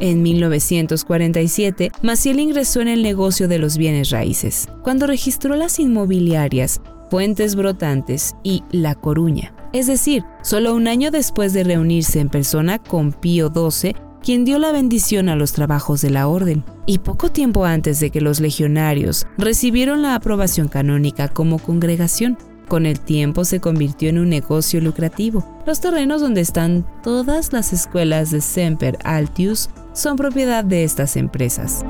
En 0.00 0.22
1947, 0.22 1.92
Maciel 2.02 2.40
ingresó 2.40 2.80
en 2.80 2.88
el 2.88 3.02
negocio 3.02 3.46
de 3.46 3.58
los 3.58 3.78
bienes 3.78 4.10
raíces, 4.10 4.68
cuando 4.82 5.06
registró 5.06 5.54
las 5.54 5.78
inmobiliarias 5.78 6.80
Fuentes 7.08 7.54
Brotantes 7.54 8.34
y 8.42 8.64
La 8.72 8.94
Coruña. 8.94 9.54
Es 9.72 9.86
decir, 9.86 10.24
solo 10.42 10.74
un 10.74 10.88
año 10.88 11.10
después 11.10 11.52
de 11.52 11.62
reunirse 11.62 12.20
en 12.20 12.30
persona 12.30 12.78
con 12.78 13.12
Pío 13.12 13.52
XII, 13.54 13.94
quien 14.22 14.44
dio 14.44 14.58
la 14.58 14.72
bendición 14.72 15.28
a 15.28 15.36
los 15.36 15.52
trabajos 15.52 16.00
de 16.00 16.10
la 16.10 16.28
orden, 16.28 16.64
y 16.86 16.98
poco 16.98 17.30
tiempo 17.30 17.64
antes 17.64 18.00
de 18.00 18.10
que 18.10 18.20
los 18.20 18.40
legionarios 18.40 19.26
recibieron 19.36 20.02
la 20.02 20.14
aprobación 20.14 20.68
canónica 20.68 21.28
como 21.28 21.58
congregación. 21.58 22.38
Con 22.68 22.86
el 22.86 23.00
tiempo 23.00 23.44
se 23.44 23.60
convirtió 23.60 24.08
en 24.08 24.18
un 24.18 24.28
negocio 24.28 24.80
lucrativo. 24.80 25.44
Los 25.66 25.80
terrenos 25.80 26.20
donde 26.20 26.40
están 26.40 26.86
todas 27.02 27.52
las 27.52 27.72
escuelas 27.72 28.30
de 28.30 28.40
Semper 28.40 28.98
Altius 29.04 29.68
son 29.92 30.16
propiedad 30.16 30.64
de 30.64 30.84
estas 30.84 31.16
empresas. 31.16 31.84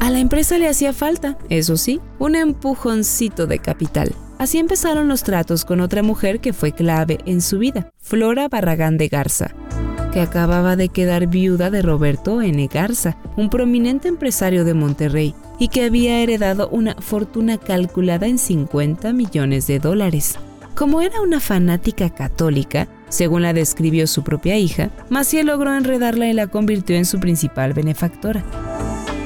A 0.00 0.10
la 0.10 0.18
empresa 0.18 0.58
le 0.58 0.68
hacía 0.68 0.92
falta, 0.92 1.38
eso 1.48 1.76
sí, 1.76 2.00
un 2.18 2.34
empujoncito 2.34 3.46
de 3.46 3.60
capital. 3.60 4.12
Así 4.38 4.58
empezaron 4.58 5.06
los 5.06 5.22
tratos 5.22 5.64
con 5.64 5.80
otra 5.80 6.02
mujer 6.02 6.40
que 6.40 6.52
fue 6.52 6.72
clave 6.72 7.18
en 7.24 7.40
su 7.40 7.58
vida, 7.58 7.92
Flora 7.98 8.48
Barragán 8.48 8.98
de 8.98 9.06
Garza, 9.06 9.54
que 10.12 10.20
acababa 10.20 10.76
de 10.76 10.88
quedar 10.88 11.26
viuda 11.26 11.70
de 11.70 11.82
Roberto 11.82 12.42
N. 12.42 12.68
Garza, 12.72 13.16
un 13.36 13.50
prominente 13.50 14.08
empresario 14.08 14.64
de 14.64 14.74
Monterrey, 14.74 15.34
y 15.58 15.68
que 15.68 15.84
había 15.84 16.20
heredado 16.20 16.68
una 16.68 16.94
fortuna 16.96 17.58
calculada 17.58 18.26
en 18.26 18.38
50 18.38 19.12
millones 19.12 19.66
de 19.66 19.78
dólares. 19.78 20.38
Como 20.74 21.00
era 21.00 21.20
una 21.20 21.40
fanática 21.40 22.10
católica, 22.10 22.88
según 23.08 23.42
la 23.42 23.52
describió 23.52 24.06
su 24.06 24.22
propia 24.22 24.56
hija, 24.56 24.90
Maciel 25.10 25.46
logró 25.46 25.74
enredarla 25.74 26.28
y 26.28 26.32
la 26.32 26.46
convirtió 26.46 26.96
en 26.96 27.04
su 27.04 27.20
principal 27.20 27.72
benefactora. 27.74 28.42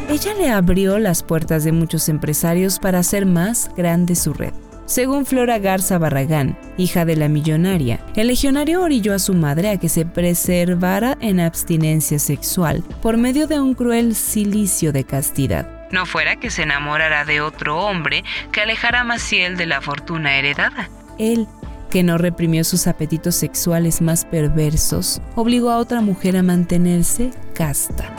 Ella 0.08 0.34
le 0.34 0.50
abrió 0.50 0.98
las 0.98 1.22
puertas 1.22 1.64
de 1.64 1.72
muchos 1.72 2.08
empresarios 2.08 2.78
para 2.78 3.00
hacer 3.00 3.26
más 3.26 3.70
grande 3.76 4.14
su 4.14 4.32
red. 4.32 4.52
Según 4.86 5.26
Flora 5.26 5.58
Garza 5.58 5.98
Barragán, 5.98 6.56
hija 6.76 7.04
de 7.04 7.16
la 7.16 7.28
millonaria, 7.28 7.98
el 8.14 8.28
legionario 8.28 8.82
orilló 8.82 9.14
a 9.14 9.18
su 9.18 9.34
madre 9.34 9.70
a 9.70 9.78
que 9.78 9.88
se 9.88 10.06
preservara 10.06 11.18
en 11.20 11.40
abstinencia 11.40 12.20
sexual 12.20 12.84
por 13.02 13.16
medio 13.16 13.48
de 13.48 13.58
un 13.58 13.74
cruel 13.74 14.14
silicio 14.14 14.92
de 14.92 15.02
castidad. 15.02 15.68
No 15.90 16.06
fuera 16.06 16.36
que 16.36 16.50
se 16.50 16.62
enamorara 16.62 17.24
de 17.24 17.40
otro 17.40 17.80
hombre 17.80 18.22
que 18.52 18.60
alejara 18.60 19.00
a 19.00 19.04
Maciel 19.04 19.56
de 19.56 19.66
la 19.66 19.80
fortuna 19.80 20.36
heredada. 20.36 20.88
Él 21.18 21.48
que 21.90 22.04
no 22.04 22.16
reprimió 22.16 22.62
sus 22.62 22.86
apetitos 22.86 23.34
sexuales 23.34 24.00
más 24.00 24.24
perversos, 24.24 25.20
obligó 25.34 25.70
a 25.70 25.78
otra 25.78 26.00
mujer 26.00 26.36
a 26.36 26.42
mantenerse 26.42 27.30
casta. 27.54 28.14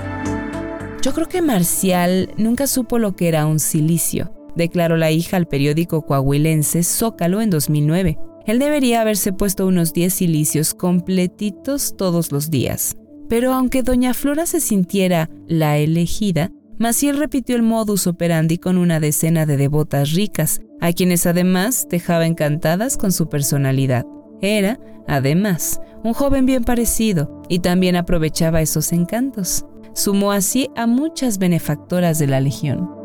Yo 1.01 1.13
creo 1.13 1.29
que 1.29 1.41
Marcial 1.41 2.33
nunca 2.37 2.67
supo 2.67 2.99
lo 2.99 3.15
que 3.15 3.27
era 3.27 3.45
un 3.45 3.59
silicio, 3.59 4.31
declaró 4.57 4.97
la 4.97 5.11
hija 5.11 5.37
al 5.37 5.47
periódico 5.47 6.01
coahuilense 6.01 6.83
Zócalo 6.83 7.41
en 7.41 7.49
2009. 7.49 8.17
Él 8.45 8.59
debería 8.59 9.01
haberse 9.01 9.33
puesto 9.33 9.67
unos 9.67 9.93
10 9.93 10.13
silicios 10.13 10.73
completitos 10.73 11.95
todos 11.97 12.31
los 12.31 12.49
días. 12.49 12.97
Pero 13.29 13.53
aunque 13.53 13.83
doña 13.83 14.13
Flora 14.13 14.45
se 14.45 14.61
sintiera 14.61 15.29
la 15.47 15.77
elegida, 15.77 16.51
Maciel 16.79 17.17
repitió 17.17 17.55
el 17.55 17.63
modus 17.63 18.07
operandi 18.07 18.57
con 18.57 18.77
una 18.77 18.99
decena 18.99 19.45
de 19.45 19.57
devotas 19.57 20.13
ricas, 20.13 20.61
a 20.79 20.93
quienes 20.93 21.25
además 21.25 21.87
dejaba 21.89 22.25
encantadas 22.25 22.97
con 22.97 23.11
su 23.11 23.29
personalidad. 23.29 24.05
Era, 24.41 24.79
además, 25.07 25.81
un 26.03 26.13
joven 26.13 26.45
bien 26.45 26.63
parecido 26.63 27.41
y 27.49 27.59
también 27.59 27.95
aprovechaba 27.95 28.61
esos 28.61 28.93
encantos. 28.93 29.65
Sumó 29.93 30.31
así 30.31 30.69
a 30.75 30.85
muchas 30.85 31.39
benefactoras 31.39 32.19
de 32.19 32.27
la 32.27 32.39
Legión. 32.39 32.96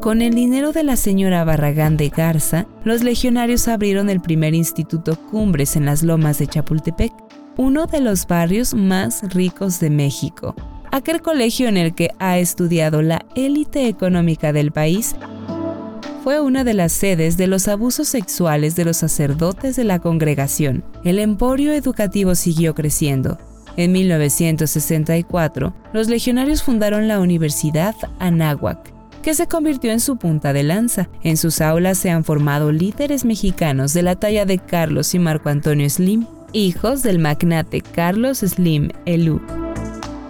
Con 0.00 0.22
el 0.22 0.34
dinero 0.34 0.72
de 0.72 0.84
la 0.84 0.96
señora 0.96 1.44
Barragán 1.44 1.96
de 1.96 2.10
Garza, 2.10 2.66
los 2.84 3.02
legionarios 3.02 3.66
abrieron 3.66 4.08
el 4.08 4.20
primer 4.20 4.54
instituto 4.54 5.16
Cumbres 5.16 5.74
en 5.74 5.84
las 5.84 6.02
lomas 6.02 6.38
de 6.38 6.46
Chapultepec, 6.46 7.12
uno 7.56 7.86
de 7.86 8.00
los 8.00 8.26
barrios 8.26 8.74
más 8.74 9.22
ricos 9.34 9.80
de 9.80 9.90
México, 9.90 10.54
aquel 10.92 11.22
colegio 11.22 11.68
en 11.68 11.76
el 11.76 11.94
que 11.94 12.10
ha 12.18 12.38
estudiado 12.38 13.02
la 13.02 13.24
élite 13.34 13.88
económica 13.88 14.52
del 14.52 14.72
país, 14.72 15.16
fue 16.22 16.40
una 16.40 16.64
de 16.64 16.74
las 16.74 16.92
sedes 16.92 17.36
de 17.36 17.46
los 17.46 17.68
abusos 17.68 18.08
sexuales 18.08 18.74
de 18.74 18.84
los 18.84 18.96
sacerdotes 18.96 19.76
de 19.76 19.84
la 19.84 20.00
congregación. 20.00 20.84
El 21.04 21.18
emporio 21.18 21.72
educativo 21.72 22.34
siguió 22.34 22.74
creciendo. 22.74 23.38
En 23.76 23.92
1964, 23.92 25.74
los 25.92 26.08
legionarios 26.08 26.62
fundaron 26.62 27.08
la 27.08 27.20
Universidad 27.20 27.94
Anáhuac, 28.18 28.95
que 29.26 29.34
se 29.34 29.48
convirtió 29.48 29.90
en 29.90 29.98
su 29.98 30.18
punta 30.18 30.52
de 30.52 30.62
lanza. 30.62 31.08
En 31.24 31.36
sus 31.36 31.60
aulas 31.60 31.98
se 31.98 32.10
han 32.10 32.22
formado 32.22 32.70
líderes 32.70 33.24
mexicanos 33.24 33.92
de 33.92 34.02
la 34.02 34.14
talla 34.14 34.44
de 34.46 34.58
Carlos 34.58 35.16
y 35.16 35.18
Marco 35.18 35.48
Antonio 35.48 35.90
Slim, 35.90 36.28
hijos 36.52 37.02
del 37.02 37.18
magnate 37.18 37.80
Carlos 37.80 38.38
Slim 38.38 38.90
Elú, 39.04 39.40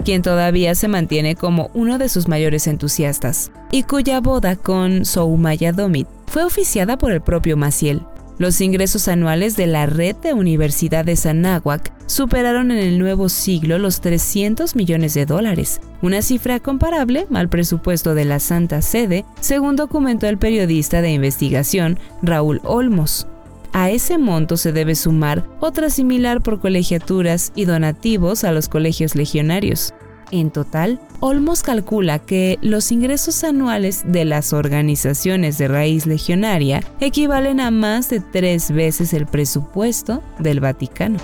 quien 0.03 0.23
todavía 0.23 0.75
se 0.75 0.89
mantiene 0.89 1.37
como 1.37 1.71
uno 1.75 1.99
de 1.99 2.09
sus 2.09 2.27
mayores 2.27 2.67
entusiastas, 2.69 3.51
y 3.71 3.83
cuya 3.83 4.23
boda 4.23 4.57
con 4.57 5.05
Soumaya 5.05 5.73
Domit 5.73 6.09
fue 6.27 6.45
oficiada 6.45 6.97
por 6.97 7.13
el 7.13 7.21
propio 7.21 7.59
Maciel. 7.59 8.01
Los 8.39 8.61
ingresos 8.61 9.09
anuales 9.09 9.57
de 9.57 9.67
la 9.67 9.87
red 9.87 10.15
de 10.17 10.35
universidades 10.35 11.25
Anáhuac 11.25 11.93
superaron 12.07 12.71
en 12.71 12.79
el 12.79 12.99
nuevo 12.99 13.31
siglo 13.31 13.79
los 13.79 14.03
300 14.03 14.77
millones 14.77 15.15
de 15.15 15.25
dólares, 15.25 15.81
una 16.03 16.21
cifra 16.21 16.61
comparable 16.61 17.27
al 17.33 17.49
presupuesto 17.49 18.15
de 18.15 18.27
la 18.27 18.39
Santa 18.39 18.83
Sede, 18.83 19.25
según 19.41 19.77
documentó 19.77 20.27
el 20.27 20.37
periodista 20.37 21.01
de 21.01 21.13
investigación 21.13 21.99
Raúl 22.23 22.61
Olmos. 22.63 23.27
A 23.73 23.91
ese 23.91 24.19
monto 24.19 24.57
se 24.57 24.73
debe 24.73 24.95
sumar 24.95 25.45
otra 25.61 25.89
similar 25.89 26.43
por 26.43 26.61
colegiaturas 26.61 27.53
y 27.55 27.65
donativos 27.65 28.45
a 28.45 28.53
los 28.53 28.69
colegios 28.69 29.15
legionarios. 29.15 29.95
En 30.31 30.51
total, 30.51 31.01
Olmos 31.21 31.63
calcula 31.63 32.19
que 32.19 32.59
los 32.61 32.91
ingresos 32.91 33.45
anuales 33.45 34.03
de 34.07 34.25
las 34.25 34.53
organizaciones 34.53 35.57
de 35.59 35.69
raíz 35.69 36.07
legionaria 36.07 36.83
equivalen 37.01 37.61
a 37.61 37.71
más 37.71 38.11
de 38.11 38.21
tres 38.21 38.71
veces 38.73 39.13
el 39.13 39.27
presupuesto 39.27 40.23
del 40.39 40.61
Vaticano. 40.61 41.19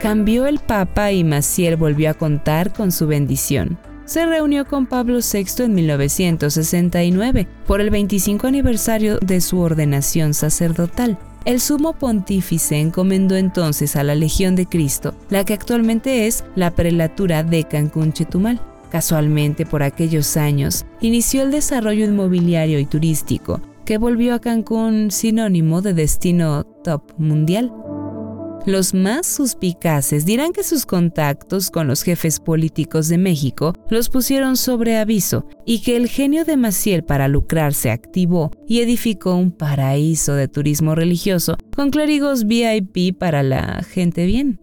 Cambió 0.00 0.46
el 0.46 0.58
Papa 0.58 1.12
y 1.12 1.24
Maciel 1.24 1.76
volvió 1.76 2.10
a 2.10 2.14
contar 2.14 2.72
con 2.72 2.92
su 2.92 3.06
bendición. 3.06 3.78
Se 4.04 4.24
reunió 4.24 4.66
con 4.66 4.86
Pablo 4.86 5.18
VI 5.18 5.64
en 5.64 5.74
1969 5.74 7.48
por 7.66 7.80
el 7.80 7.90
25 7.90 8.46
aniversario 8.46 9.18
de 9.18 9.40
su 9.40 9.58
ordenación 9.58 10.34
sacerdotal 10.34 11.18
el 11.46 11.60
sumo 11.60 11.92
pontífice 11.92 12.78
encomendó 12.78 13.36
entonces 13.36 13.94
a 13.94 14.02
la 14.02 14.16
Legión 14.16 14.56
de 14.56 14.66
Cristo, 14.66 15.14
la 15.30 15.44
que 15.44 15.54
actualmente 15.54 16.26
es 16.26 16.44
la 16.56 16.72
prelatura 16.72 17.44
de 17.44 17.64
Cancún 17.64 18.12
Chetumal. 18.12 18.60
Casualmente 18.90 19.64
por 19.64 19.82
aquellos 19.82 20.36
años 20.36 20.84
inició 21.00 21.42
el 21.42 21.52
desarrollo 21.52 22.04
inmobiliario 22.04 22.80
y 22.80 22.84
turístico, 22.84 23.60
que 23.84 23.96
volvió 23.96 24.34
a 24.34 24.40
Cancún 24.40 25.12
sinónimo 25.12 25.82
de 25.82 25.94
destino 25.94 26.64
top 26.82 27.02
mundial. 27.16 27.72
Los 28.66 28.94
más 28.94 29.28
suspicaces 29.28 30.26
dirán 30.26 30.52
que 30.52 30.64
sus 30.64 30.86
contactos 30.86 31.70
con 31.70 31.86
los 31.86 32.02
jefes 32.02 32.40
políticos 32.40 33.06
de 33.06 33.16
México 33.16 33.74
los 33.90 34.08
pusieron 34.08 34.56
sobre 34.56 34.98
aviso 34.98 35.46
y 35.64 35.82
que 35.82 35.96
el 35.96 36.08
genio 36.08 36.44
de 36.44 36.56
Maciel 36.56 37.04
para 37.04 37.28
lucrarse 37.28 37.92
activó 37.92 38.50
y 38.66 38.80
edificó 38.80 39.36
un 39.36 39.52
paraíso 39.52 40.34
de 40.34 40.48
turismo 40.48 40.96
religioso 40.96 41.56
con 41.76 41.90
clérigos 41.90 42.44
VIP 42.46 43.16
para 43.16 43.44
la 43.44 43.84
gente 43.84 44.26
bien. 44.26 44.58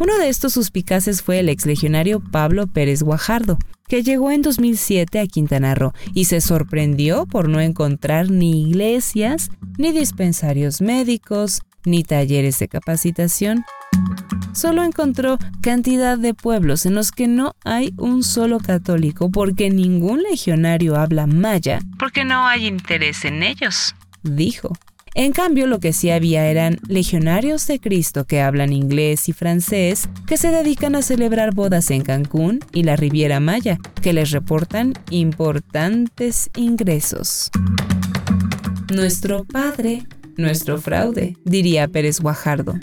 Uno 0.00 0.16
de 0.18 0.30
estos 0.30 0.54
suspicaces 0.54 1.20
fue 1.20 1.40
el 1.40 1.50
exlegionario 1.50 2.20
Pablo 2.20 2.66
Pérez 2.66 3.02
Guajardo, 3.02 3.58
que 3.88 4.02
llegó 4.02 4.30
en 4.30 4.40
2007 4.40 5.20
a 5.20 5.26
Quintana 5.26 5.74
Roo 5.74 5.92
y 6.14 6.24
se 6.24 6.40
sorprendió 6.40 7.26
por 7.26 7.50
no 7.50 7.60
encontrar 7.60 8.30
ni 8.30 8.68
iglesias, 8.68 9.50
ni 9.78 9.92
dispensarios 9.92 10.80
médicos, 10.80 11.60
ni 11.86 12.02
talleres 12.04 12.58
de 12.58 12.68
capacitación. 12.68 13.64
Solo 14.52 14.82
encontró 14.82 15.38
cantidad 15.62 16.18
de 16.18 16.34
pueblos 16.34 16.84
en 16.84 16.94
los 16.94 17.12
que 17.12 17.28
no 17.28 17.54
hay 17.64 17.94
un 17.96 18.22
solo 18.22 18.58
católico 18.58 19.30
porque 19.30 19.70
ningún 19.70 20.22
legionario 20.22 20.96
habla 20.96 21.26
maya, 21.26 21.78
porque 21.98 22.24
no 22.24 22.46
hay 22.46 22.66
interés 22.66 23.24
en 23.24 23.42
ellos, 23.42 23.94
dijo. 24.22 24.72
En 25.16 25.32
cambio, 25.32 25.66
lo 25.66 25.80
que 25.80 25.94
sí 25.94 26.10
había 26.10 26.44
eran 26.46 26.78
legionarios 26.88 27.66
de 27.66 27.80
Cristo 27.80 28.26
que 28.26 28.42
hablan 28.42 28.74
inglés 28.74 29.30
y 29.30 29.32
francés, 29.32 30.10
que 30.26 30.36
se 30.36 30.50
dedican 30.50 30.94
a 30.94 31.00
celebrar 31.00 31.54
bodas 31.54 31.90
en 31.90 32.02
Cancún 32.02 32.60
y 32.74 32.82
la 32.82 32.96
Riviera 32.96 33.40
Maya, 33.40 33.78
que 34.02 34.12
les 34.12 34.30
reportan 34.30 34.92
importantes 35.08 36.50
ingresos. 36.54 37.50
Nuestro 38.92 39.46
Padre 39.46 40.06
nuestro 40.36 40.80
fraude, 40.80 41.36
diría 41.44 41.88
Pérez 41.88 42.20
Guajardo. 42.20 42.74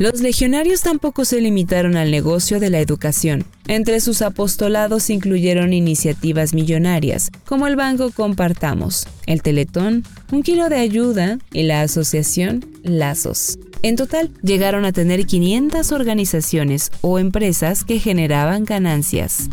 Los 0.00 0.20
legionarios 0.20 0.80
tampoco 0.80 1.24
se 1.24 1.40
limitaron 1.40 1.96
al 1.96 2.10
negocio 2.10 2.58
de 2.58 2.68
la 2.68 2.80
educación. 2.80 3.44
Entre 3.68 4.00
sus 4.00 4.22
apostolados 4.22 5.08
incluyeron 5.08 5.72
iniciativas 5.72 6.52
millonarias, 6.52 7.30
como 7.46 7.68
el 7.68 7.76
Banco 7.76 8.10
Compartamos, 8.10 9.06
el 9.26 9.40
Teletón, 9.40 10.02
un 10.32 10.42
kilo 10.42 10.68
de 10.68 10.78
ayuda 10.78 11.38
y 11.52 11.62
la 11.62 11.82
asociación 11.82 12.64
Lazos. 12.82 13.56
En 13.82 13.94
total, 13.94 14.30
llegaron 14.42 14.84
a 14.84 14.92
tener 14.92 15.26
500 15.26 15.92
organizaciones 15.92 16.90
o 17.00 17.20
empresas 17.20 17.84
que 17.84 18.00
generaban 18.00 18.64
ganancias. 18.64 19.48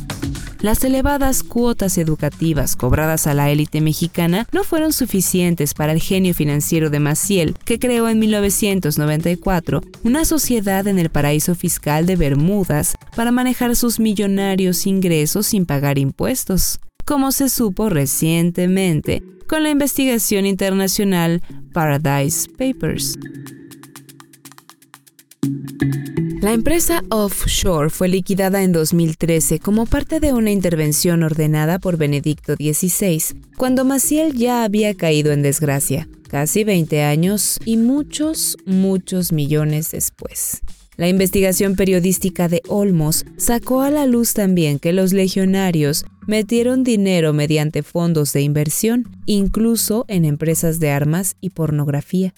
Las 0.61 0.83
elevadas 0.83 1.41
cuotas 1.41 1.97
educativas 1.97 2.75
cobradas 2.75 3.25
a 3.25 3.33
la 3.33 3.49
élite 3.49 3.81
mexicana 3.81 4.47
no 4.51 4.63
fueron 4.63 4.93
suficientes 4.93 5.73
para 5.73 5.91
el 5.91 5.99
genio 5.99 6.35
financiero 6.35 6.91
de 6.91 6.99
Maciel, 6.99 7.55
que 7.65 7.79
creó 7.79 8.07
en 8.07 8.19
1994 8.19 9.81
una 10.03 10.23
sociedad 10.23 10.85
en 10.87 10.99
el 10.99 11.09
paraíso 11.09 11.55
fiscal 11.55 12.05
de 12.05 12.15
Bermudas 12.15 12.95
para 13.15 13.31
manejar 13.31 13.75
sus 13.75 13.99
millonarios 13.99 14.85
ingresos 14.85 15.47
sin 15.47 15.65
pagar 15.65 15.97
impuestos, 15.97 16.79
como 17.05 17.31
se 17.31 17.49
supo 17.49 17.89
recientemente 17.89 19.23
con 19.47 19.63
la 19.63 19.71
investigación 19.71 20.45
internacional 20.45 21.41
Paradise 21.73 22.47
Papers. 22.47 23.17
La 26.41 26.53
empresa 26.53 27.03
Offshore 27.11 27.91
fue 27.91 28.07
liquidada 28.07 28.63
en 28.63 28.71
2013 28.71 29.59
como 29.59 29.85
parte 29.85 30.19
de 30.19 30.33
una 30.33 30.49
intervención 30.49 31.21
ordenada 31.21 31.77
por 31.77 31.97
Benedicto 31.97 32.55
XVI, 32.55 33.39
cuando 33.57 33.85
Maciel 33.85 34.33
ya 34.33 34.63
había 34.63 34.95
caído 34.95 35.33
en 35.33 35.43
desgracia, 35.43 36.09
casi 36.29 36.63
20 36.63 37.03
años 37.03 37.59
y 37.63 37.77
muchos, 37.77 38.57
muchos 38.65 39.31
millones 39.31 39.91
después. 39.91 40.61
La 40.97 41.07
investigación 41.07 41.75
periodística 41.75 42.47
de 42.47 42.63
Olmos 42.67 43.23
sacó 43.37 43.81
a 43.81 43.91
la 43.91 44.07
luz 44.07 44.33
también 44.33 44.79
que 44.79 44.93
los 44.93 45.13
legionarios 45.13 46.05
metieron 46.25 46.83
dinero 46.83 47.33
mediante 47.33 47.83
fondos 47.83 48.33
de 48.33 48.41
inversión, 48.41 49.15
incluso 49.27 50.05
en 50.07 50.25
empresas 50.25 50.79
de 50.79 50.89
armas 50.89 51.35
y 51.39 51.51
pornografía. 51.51 52.33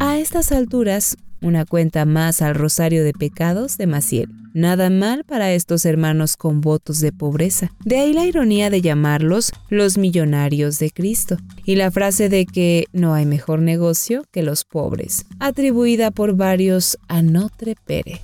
A 0.00 0.18
estas 0.18 0.50
alturas, 0.50 1.16
una 1.44 1.64
cuenta 1.66 2.06
más 2.06 2.42
al 2.42 2.54
rosario 2.54 3.04
de 3.04 3.12
pecados 3.12 3.76
de 3.76 3.86
Maciel. 3.86 4.30
Nada 4.54 4.88
mal 4.88 5.24
para 5.24 5.52
estos 5.52 5.84
hermanos 5.84 6.36
con 6.36 6.60
votos 6.60 7.00
de 7.00 7.12
pobreza. 7.12 7.72
De 7.84 7.98
ahí 7.98 8.12
la 8.12 8.24
ironía 8.24 8.70
de 8.70 8.80
llamarlos 8.80 9.52
los 9.68 9.98
millonarios 9.98 10.78
de 10.78 10.90
Cristo. 10.90 11.36
Y 11.64 11.76
la 11.76 11.90
frase 11.90 12.28
de 12.28 12.46
que 12.46 12.86
no 12.92 13.14
hay 13.14 13.26
mejor 13.26 13.60
negocio 13.60 14.24
que 14.30 14.42
los 14.42 14.64
pobres, 14.64 15.26
atribuida 15.38 16.10
por 16.10 16.36
varios 16.36 16.98
a 17.08 17.20
Notre 17.22 17.74
Pere. 17.84 18.20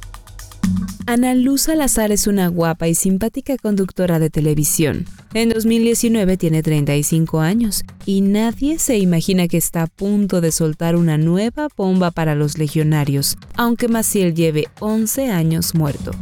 Ana 1.10 1.34
Luz 1.34 1.62
Salazar 1.62 2.12
es 2.12 2.28
una 2.28 2.46
guapa 2.46 2.86
y 2.86 2.94
simpática 2.94 3.56
conductora 3.56 4.20
de 4.20 4.30
televisión. 4.30 5.06
En 5.34 5.48
2019 5.48 6.36
tiene 6.36 6.62
35 6.62 7.40
años 7.40 7.82
y 8.06 8.20
nadie 8.20 8.78
se 8.78 8.96
imagina 8.96 9.48
que 9.48 9.56
está 9.56 9.82
a 9.82 9.86
punto 9.88 10.40
de 10.40 10.52
soltar 10.52 10.94
una 10.94 11.18
nueva 11.18 11.66
bomba 11.76 12.12
para 12.12 12.36
los 12.36 12.58
legionarios, 12.58 13.38
aunque 13.56 13.88
Maciel 13.88 14.36
lleve 14.36 14.68
11 14.78 15.32
años 15.32 15.74
muerto. 15.74 16.12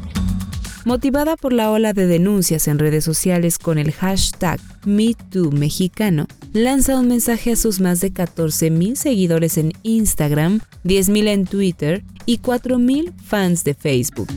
Motivada 0.87 1.37
por 1.37 1.53
la 1.53 1.71
ola 1.71 1.93
de 1.93 2.07
denuncias 2.07 2.67
en 2.67 2.79
redes 2.79 3.05
sociales 3.05 3.59
con 3.59 3.77
el 3.77 3.93
hashtag 3.93 4.59
MeTooMexicano, 4.87 6.27
lanza 6.55 6.99
un 6.99 7.09
mensaje 7.09 7.53
a 7.53 7.57
sus 7.57 7.81
más 7.81 8.01
de 8.01 8.11
14.000 8.11 8.95
seguidores 8.95 9.59
en 9.59 9.75
Instagram, 9.83 10.61
10.000 10.85 11.29
en 11.29 11.45
Twitter 11.45 12.05
y 12.25 12.39
4.000 12.39 13.13
fans 13.23 13.65
de 13.65 13.75
Facebook. 13.75 14.29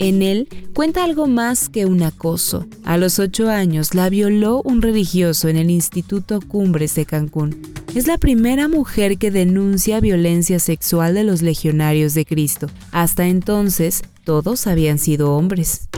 En 0.00 0.22
él 0.22 0.48
cuenta 0.72 1.04
algo 1.04 1.26
más 1.26 1.68
que 1.68 1.84
un 1.84 2.02
acoso. 2.02 2.66
A 2.84 2.96
los 2.96 3.18
ocho 3.18 3.50
años 3.50 3.94
la 3.94 4.08
violó 4.08 4.62
un 4.62 4.80
religioso 4.80 5.48
en 5.48 5.58
el 5.58 5.70
Instituto 5.70 6.40
Cumbres 6.40 6.94
de 6.94 7.04
Cancún. 7.04 7.60
Es 7.94 8.06
la 8.06 8.16
primera 8.16 8.66
mujer 8.66 9.18
que 9.18 9.30
denuncia 9.30 10.00
violencia 10.00 10.58
sexual 10.58 11.12
de 11.12 11.24
los 11.24 11.42
legionarios 11.42 12.14
de 12.14 12.24
Cristo. 12.24 12.68
Hasta 12.92 13.26
entonces, 13.26 14.00
todos 14.24 14.66
habían 14.66 14.98
sido 14.98 15.36
hombres. 15.36 15.90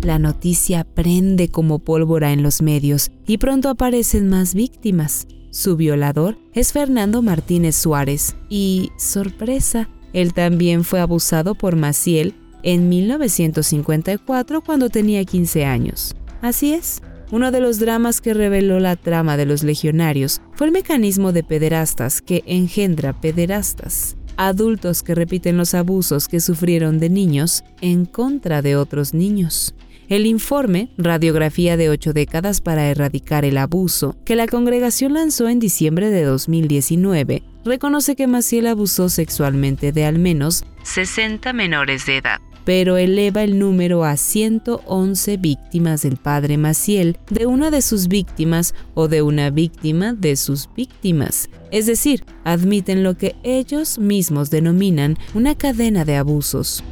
La 0.00 0.20
noticia 0.20 0.84
prende 0.84 1.48
como 1.48 1.80
pólvora 1.80 2.32
en 2.32 2.44
los 2.44 2.62
medios 2.62 3.10
y 3.26 3.38
pronto 3.38 3.68
aparecen 3.68 4.28
más 4.28 4.54
víctimas. 4.54 5.26
Su 5.50 5.74
violador 5.74 6.38
es 6.52 6.72
Fernando 6.72 7.20
Martínez 7.20 7.74
Suárez 7.74 8.36
y, 8.48 8.92
sorpresa, 8.96 9.88
él 10.12 10.34
también 10.34 10.84
fue 10.84 11.00
abusado 11.00 11.56
por 11.56 11.74
Maciel 11.74 12.34
en 12.64 12.88
1954 12.88 14.62
cuando 14.62 14.90
tenía 14.90 15.24
15 15.24 15.64
años. 15.64 16.16
Así 16.40 16.72
es, 16.72 17.00
uno 17.30 17.50
de 17.50 17.60
los 17.60 17.78
dramas 17.78 18.20
que 18.20 18.34
reveló 18.34 18.80
la 18.80 18.96
trama 18.96 19.36
de 19.36 19.46
los 19.46 19.62
legionarios 19.62 20.40
fue 20.54 20.66
el 20.66 20.72
mecanismo 20.72 21.32
de 21.32 21.42
pederastas 21.42 22.20
que 22.20 22.42
engendra 22.46 23.12
pederastas, 23.20 24.16
adultos 24.36 25.02
que 25.02 25.14
repiten 25.14 25.56
los 25.56 25.74
abusos 25.74 26.26
que 26.26 26.40
sufrieron 26.40 26.98
de 26.98 27.10
niños 27.10 27.64
en 27.80 28.06
contra 28.06 28.62
de 28.62 28.76
otros 28.76 29.14
niños. 29.14 29.74
El 30.08 30.26
informe, 30.26 30.90
Radiografía 30.98 31.78
de 31.78 31.88
ocho 31.88 32.12
décadas 32.12 32.60
para 32.60 32.90
erradicar 32.90 33.46
el 33.46 33.56
abuso, 33.56 34.16
que 34.26 34.36
la 34.36 34.46
congregación 34.46 35.14
lanzó 35.14 35.48
en 35.48 35.58
diciembre 35.60 36.10
de 36.10 36.24
2019, 36.24 37.42
reconoce 37.64 38.14
que 38.14 38.26
Maciel 38.26 38.66
abusó 38.66 39.08
sexualmente 39.08 39.92
de 39.92 40.04
al 40.04 40.18
menos 40.18 40.64
60 40.82 41.54
menores 41.54 42.04
de 42.04 42.18
edad 42.18 42.40
pero 42.64 42.96
eleva 42.96 43.42
el 43.42 43.58
número 43.58 44.04
a 44.04 44.16
111 44.16 45.36
víctimas 45.36 46.02
del 46.02 46.16
padre 46.16 46.56
Maciel 46.56 47.18
de 47.30 47.46
una 47.46 47.70
de 47.70 47.82
sus 47.82 48.08
víctimas 48.08 48.74
o 48.94 49.08
de 49.08 49.22
una 49.22 49.50
víctima 49.50 50.12
de 50.14 50.36
sus 50.36 50.68
víctimas. 50.76 51.48
Es 51.70 51.86
decir, 51.86 52.24
admiten 52.44 53.02
lo 53.02 53.16
que 53.16 53.36
ellos 53.42 53.98
mismos 53.98 54.50
denominan 54.50 55.16
una 55.34 55.54
cadena 55.54 56.04
de 56.04 56.16
abusos. 56.16 56.82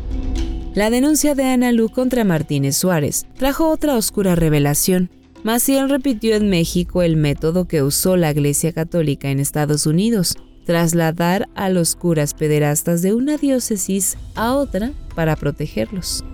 La 0.75 0.89
denuncia 0.89 1.35
de 1.35 1.45
Ana 1.45 1.71
Lu 1.71 1.91
contra 1.91 2.25
Martínez 2.25 2.77
Suárez 2.77 3.27
trajo 3.37 3.69
otra 3.69 3.97
oscura 3.97 4.35
revelación. 4.35 5.11
Maciel 5.43 5.91
repitió 5.91 6.35
en 6.35 6.49
México 6.49 7.03
el 7.03 7.17
método 7.17 7.67
que 7.67 7.83
usó 7.83 8.17
la 8.17 8.31
Iglesia 8.31 8.73
Católica 8.73 9.29
en 9.31 9.41
Estados 9.41 9.87
Unidos, 9.87 10.37
trasladar 10.65 11.49
a 11.55 11.69
los 11.69 11.97
curas 11.97 12.35
pederastas 12.35 13.03
de 13.03 13.15
una 13.15 13.37
diócesis 13.37 14.17
a 14.35 14.55
otra 14.55 14.93
para 15.15 15.37
protegerlos. 15.37 16.25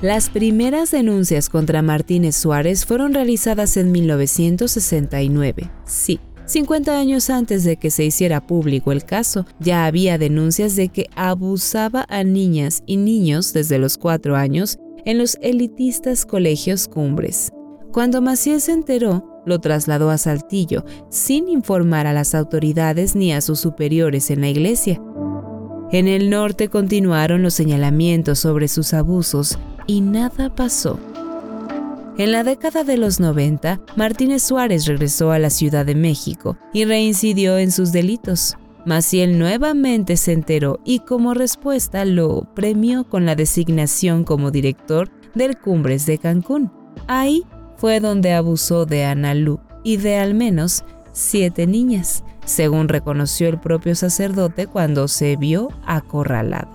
Las 0.00 0.30
primeras 0.30 0.92
denuncias 0.92 1.48
contra 1.48 1.82
Martínez 1.82 2.36
Suárez 2.36 2.86
fueron 2.86 3.14
realizadas 3.14 3.76
en 3.76 3.90
1969. 3.90 5.70
Sí, 5.84 6.20
50 6.46 6.96
años 6.96 7.30
antes 7.30 7.64
de 7.64 7.76
que 7.76 7.90
se 7.90 8.04
hiciera 8.04 8.46
público 8.46 8.92
el 8.92 9.04
caso, 9.04 9.44
ya 9.58 9.86
había 9.86 10.16
denuncias 10.16 10.76
de 10.76 10.88
que 10.88 11.10
abusaba 11.16 12.06
a 12.08 12.22
niñas 12.24 12.84
y 12.86 12.96
niños 12.96 13.52
desde 13.52 13.78
los 13.78 13.98
4 13.98 14.36
años 14.36 14.78
en 15.04 15.18
los 15.18 15.36
elitistas 15.42 16.24
colegios 16.24 16.86
cumbres. 16.88 17.52
Cuando 17.92 18.22
Maciel 18.22 18.60
se 18.60 18.72
enteró, 18.72 19.37
lo 19.48 19.58
trasladó 19.58 20.10
a 20.10 20.18
Saltillo 20.18 20.84
sin 21.10 21.48
informar 21.48 22.06
a 22.06 22.12
las 22.12 22.34
autoridades 22.34 23.16
ni 23.16 23.32
a 23.32 23.40
sus 23.40 23.58
superiores 23.58 24.30
en 24.30 24.42
la 24.42 24.48
iglesia. 24.48 25.00
En 25.90 26.06
el 26.06 26.30
norte 26.30 26.68
continuaron 26.68 27.42
los 27.42 27.54
señalamientos 27.54 28.38
sobre 28.38 28.68
sus 28.68 28.94
abusos 28.94 29.58
y 29.86 30.02
nada 30.02 30.54
pasó. 30.54 31.00
En 32.18 32.32
la 32.32 32.44
década 32.44 32.84
de 32.84 32.96
los 32.96 33.20
90, 33.20 33.80
Martínez 33.96 34.42
Suárez 34.42 34.86
regresó 34.86 35.30
a 35.30 35.38
la 35.38 35.50
Ciudad 35.50 35.86
de 35.86 35.94
México 35.94 36.58
y 36.72 36.84
reincidió 36.84 37.58
en 37.58 37.70
sus 37.70 37.92
delitos. 37.92 38.56
Maciel 38.84 39.38
nuevamente 39.38 40.16
se 40.16 40.32
enteró 40.32 40.80
y 40.84 41.00
como 41.00 41.32
respuesta 41.32 42.04
lo 42.04 42.48
premió 42.54 43.04
con 43.04 43.24
la 43.24 43.34
designación 43.34 44.24
como 44.24 44.50
director 44.50 45.10
del 45.34 45.58
Cumbres 45.58 46.06
de 46.06 46.18
Cancún. 46.18 46.72
Ahí 47.06 47.44
fue 47.78 48.00
donde 48.00 48.32
abusó 48.32 48.84
de 48.84 49.04
Ana 49.04 49.34
Lu 49.34 49.60
y 49.82 49.96
de 49.96 50.18
al 50.18 50.34
menos 50.34 50.84
siete 51.12 51.66
niñas, 51.66 52.24
según 52.44 52.88
reconoció 52.88 53.48
el 53.48 53.58
propio 53.58 53.94
sacerdote 53.94 54.66
cuando 54.66 55.08
se 55.08 55.36
vio 55.36 55.68
acorralado. 55.86 56.68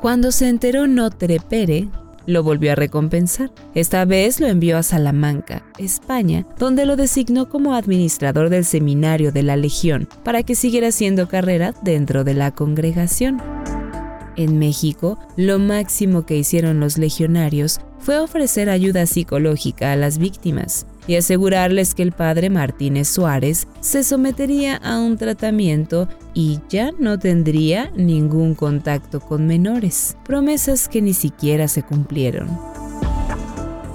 Cuando 0.00 0.30
se 0.30 0.48
enteró 0.48 0.86
Notre 0.86 1.40
Pere, 1.40 1.88
lo 2.26 2.42
volvió 2.42 2.72
a 2.72 2.74
recompensar. 2.74 3.50
Esta 3.74 4.04
vez 4.04 4.40
lo 4.40 4.46
envió 4.46 4.76
a 4.78 4.82
Salamanca, 4.82 5.62
España, 5.78 6.46
donde 6.58 6.86
lo 6.86 6.96
designó 6.96 7.48
como 7.48 7.74
administrador 7.74 8.50
del 8.50 8.64
seminario 8.64 9.32
de 9.32 9.42
la 9.42 9.56
Legión 9.56 10.08
para 10.22 10.42
que 10.42 10.54
siguiera 10.54 10.88
haciendo 10.88 11.28
carrera 11.28 11.74
dentro 11.82 12.24
de 12.24 12.34
la 12.34 12.52
congregación. 12.52 13.42
En 14.36 14.58
México, 14.58 15.18
lo 15.36 15.58
máximo 15.58 16.24
que 16.24 16.36
hicieron 16.38 16.80
los 16.80 16.98
legionarios 16.98 17.80
fue 18.00 18.18
ofrecer 18.18 18.70
ayuda 18.70 19.06
psicológica 19.06 19.92
a 19.92 19.96
las 19.96 20.18
víctimas 20.18 20.86
y 21.06 21.16
asegurarles 21.16 21.94
que 21.94 22.02
el 22.02 22.12
padre 22.12 22.50
Martínez 22.50 23.08
Suárez 23.08 23.66
se 23.80 24.02
sometería 24.02 24.76
a 24.76 24.98
un 25.00 25.16
tratamiento 25.16 26.08
y 26.34 26.60
ya 26.68 26.92
no 26.98 27.18
tendría 27.18 27.90
ningún 27.96 28.54
contacto 28.54 29.20
con 29.20 29.46
menores, 29.46 30.16
promesas 30.24 30.88
que 30.88 31.02
ni 31.02 31.14
siquiera 31.14 31.68
se 31.68 31.82
cumplieron. 31.82 32.48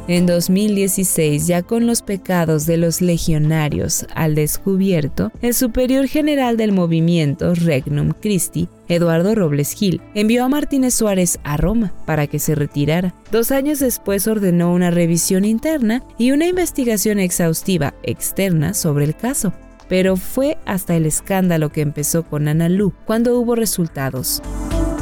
En 0.07 0.27
2016, 0.27 1.47
ya 1.47 1.63
con 1.63 1.87
los 1.87 2.03
pecados 2.03 2.67
de 2.67 2.77
los 2.77 3.01
legionarios 3.01 4.05
al 4.13 4.35
descubierto, 4.35 5.31
el 5.41 5.55
superior 5.55 6.07
general 6.07 6.57
del 6.57 6.73
movimiento 6.73 7.55
Regnum 7.55 8.11
Christi, 8.11 8.67
Eduardo 8.87 9.35
Robles 9.35 9.73
Gil, 9.73 10.01
envió 10.13 10.43
a 10.43 10.49
Martínez 10.49 10.93
Suárez 10.93 11.39
a 11.43 11.57
Roma 11.57 11.93
para 12.05 12.27
que 12.27 12.39
se 12.39 12.55
retirara. 12.55 13.13
Dos 13.31 13.51
años 13.51 13.79
después 13.79 14.27
ordenó 14.27 14.73
una 14.73 14.91
revisión 14.91 15.45
interna 15.45 16.03
y 16.17 16.31
una 16.31 16.47
investigación 16.47 17.19
exhaustiva 17.19 17.93
externa 18.03 18.73
sobre 18.73 19.05
el 19.05 19.15
caso. 19.15 19.53
Pero 19.87 20.15
fue 20.15 20.57
hasta 20.65 20.95
el 20.95 21.05
escándalo 21.05 21.71
que 21.71 21.81
empezó 21.81 22.23
con 22.23 22.47
Ana 22.47 22.69
Lu 22.69 22.93
cuando 23.05 23.39
hubo 23.39 23.55
resultados. 23.55 24.41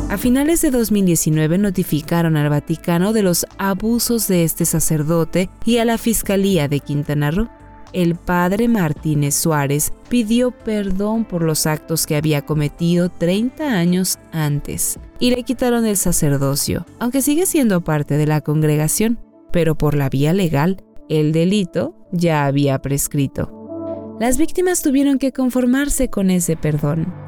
A 0.09 0.17
finales 0.17 0.61
de 0.61 0.69
2019 0.69 1.57
notificaron 1.57 2.37
al 2.37 2.49
Vaticano 2.49 3.13
de 3.13 3.23
los 3.23 3.47
abusos 3.57 4.27
de 4.27 4.43
este 4.43 4.65
sacerdote 4.65 5.49
y 5.65 5.77
a 5.77 5.85
la 5.85 5.97
Fiscalía 5.97 6.67
de 6.67 6.81
Quintana 6.81 7.31
Roo. 7.31 7.49
El 7.93 8.15
padre 8.15 8.67
Martínez 8.67 9.35
Suárez 9.35 9.93
pidió 10.09 10.51
perdón 10.51 11.25
por 11.25 11.43
los 11.43 11.67
actos 11.67 12.07
que 12.07 12.15
había 12.15 12.41
cometido 12.41 13.09
30 13.09 13.71
años 13.71 14.17
antes 14.31 14.99
y 15.19 15.29
le 15.29 15.43
quitaron 15.43 15.85
el 15.85 15.95
sacerdocio, 15.95 16.85
aunque 16.99 17.21
sigue 17.21 17.45
siendo 17.45 17.83
parte 17.83 18.17
de 18.17 18.25
la 18.25 18.41
congregación, 18.41 19.19
pero 19.51 19.75
por 19.77 19.93
la 19.93 20.09
vía 20.09 20.33
legal, 20.33 20.83
el 21.07 21.31
delito 21.31 21.95
ya 22.11 22.45
había 22.45 22.81
prescrito. 22.81 24.17
Las 24.19 24.37
víctimas 24.37 24.81
tuvieron 24.81 25.19
que 25.19 25.31
conformarse 25.31 26.09
con 26.09 26.31
ese 26.31 26.55
perdón 26.55 27.23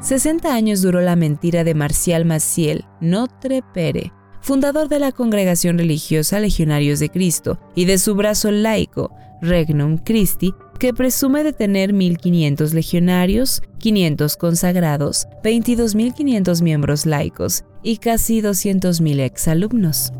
60 0.00 0.54
años 0.54 0.80
duró 0.80 1.00
la 1.00 1.16
mentira 1.16 1.64
de 1.64 1.74
Marcial 1.74 2.24
Maciel 2.24 2.84
Notre 3.00 3.62
Pere, 3.74 4.12
fundador 4.40 4.88
de 4.88 5.00
la 5.00 5.10
congregación 5.10 5.76
religiosa 5.76 6.38
Legionarios 6.38 7.00
de 7.00 7.08
Cristo 7.08 7.58
y 7.74 7.84
de 7.84 7.98
su 7.98 8.14
brazo 8.14 8.52
laico, 8.52 9.10
Regnum 9.40 9.98
Christi, 9.98 10.54
que 10.78 10.94
presume 10.94 11.42
de 11.42 11.52
tener 11.52 11.92
1.500 11.92 12.72
legionarios, 12.72 13.62
500 13.78 14.36
consagrados, 14.36 15.26
22.500 15.42 16.62
miembros 16.62 17.06
laicos 17.06 17.64
y 17.82 17.98
casi 17.98 18.40
200.000 18.40 19.20
exalumnos. 19.20 20.12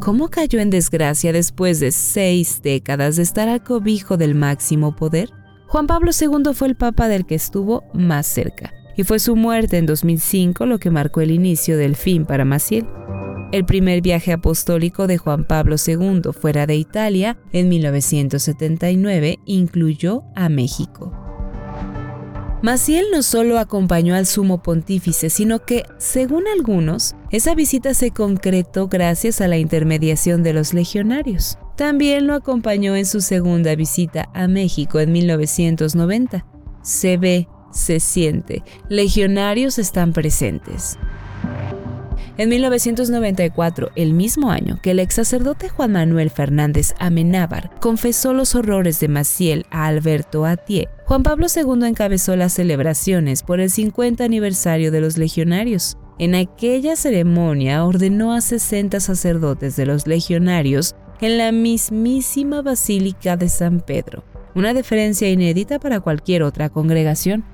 ¿Cómo 0.00 0.28
cayó 0.28 0.60
en 0.60 0.70
desgracia 0.70 1.32
después 1.32 1.80
de 1.80 1.92
seis 1.92 2.60
décadas 2.62 3.16
de 3.16 3.22
estar 3.22 3.48
al 3.48 3.62
cobijo 3.62 4.16
del 4.16 4.34
máximo 4.34 4.94
poder? 4.94 5.30
Juan 5.68 5.86
Pablo 5.86 6.10
II 6.18 6.52
fue 6.52 6.68
el 6.68 6.76
papa 6.76 7.08
del 7.08 7.24
que 7.24 7.34
estuvo 7.34 7.84
más 7.94 8.26
cerca 8.26 8.72
y 8.96 9.04
fue 9.04 9.18
su 9.18 9.34
muerte 9.34 9.78
en 9.78 9.86
2005 9.86 10.66
lo 10.66 10.78
que 10.78 10.90
marcó 10.90 11.20
el 11.20 11.30
inicio 11.30 11.76
del 11.76 11.96
fin 11.96 12.26
para 12.26 12.44
Maciel. 12.44 12.86
El 13.52 13.64
primer 13.64 14.00
viaje 14.00 14.32
apostólico 14.32 15.06
de 15.06 15.18
Juan 15.18 15.44
Pablo 15.44 15.76
II 15.84 16.22
fuera 16.32 16.66
de 16.66 16.76
Italia 16.76 17.38
en 17.52 17.68
1979 17.68 19.38
incluyó 19.44 20.24
a 20.34 20.48
México. 20.48 21.12
Maciel 22.62 23.04
no 23.12 23.22
solo 23.22 23.58
acompañó 23.58 24.14
al 24.14 24.24
sumo 24.24 24.62
pontífice, 24.62 25.28
sino 25.28 25.66
que, 25.66 25.84
según 25.98 26.44
algunos, 26.48 27.14
esa 27.30 27.54
visita 27.54 27.92
se 27.92 28.10
concretó 28.10 28.88
gracias 28.88 29.42
a 29.42 29.48
la 29.48 29.58
intermediación 29.58 30.42
de 30.42 30.54
los 30.54 30.72
legionarios. 30.72 31.58
También 31.76 32.26
lo 32.26 32.32
acompañó 32.32 32.96
en 32.96 33.04
su 33.04 33.20
segunda 33.20 33.74
visita 33.74 34.30
a 34.32 34.48
México 34.48 34.98
en 34.98 35.12
1990. 35.12 36.46
Se 36.82 37.18
ve 37.18 37.48
se 37.74 38.00
siente. 38.00 38.62
Legionarios 38.88 39.78
están 39.78 40.12
presentes. 40.12 40.96
En 42.36 42.48
1994, 42.48 43.92
el 43.94 44.12
mismo 44.12 44.50
año 44.50 44.80
que 44.82 44.90
el 44.90 44.98
ex 44.98 45.14
sacerdote 45.14 45.68
Juan 45.68 45.92
Manuel 45.92 46.30
Fernández 46.30 46.92
Amenábar 46.98 47.70
confesó 47.80 48.32
los 48.32 48.56
horrores 48.56 48.98
de 48.98 49.06
Maciel 49.06 49.66
a 49.70 49.86
Alberto 49.86 50.44
Atié, 50.44 50.88
Juan 51.04 51.22
Pablo 51.22 51.46
II 51.54 51.86
encabezó 51.86 52.34
las 52.34 52.54
celebraciones 52.54 53.44
por 53.44 53.60
el 53.60 53.70
50 53.70 54.24
aniversario 54.24 54.90
de 54.90 55.00
los 55.00 55.16
legionarios. 55.16 55.96
En 56.18 56.34
aquella 56.34 56.96
ceremonia 56.96 57.84
ordenó 57.84 58.32
a 58.32 58.40
60 58.40 58.98
sacerdotes 58.98 59.76
de 59.76 59.86
los 59.86 60.08
legionarios 60.08 60.96
en 61.20 61.38
la 61.38 61.52
mismísima 61.52 62.62
Basílica 62.62 63.36
de 63.36 63.48
San 63.48 63.78
Pedro, 63.80 64.24
una 64.56 64.74
deferencia 64.74 65.30
inédita 65.30 65.78
para 65.78 66.00
cualquier 66.00 66.42
otra 66.42 66.68
congregación. 66.68 67.44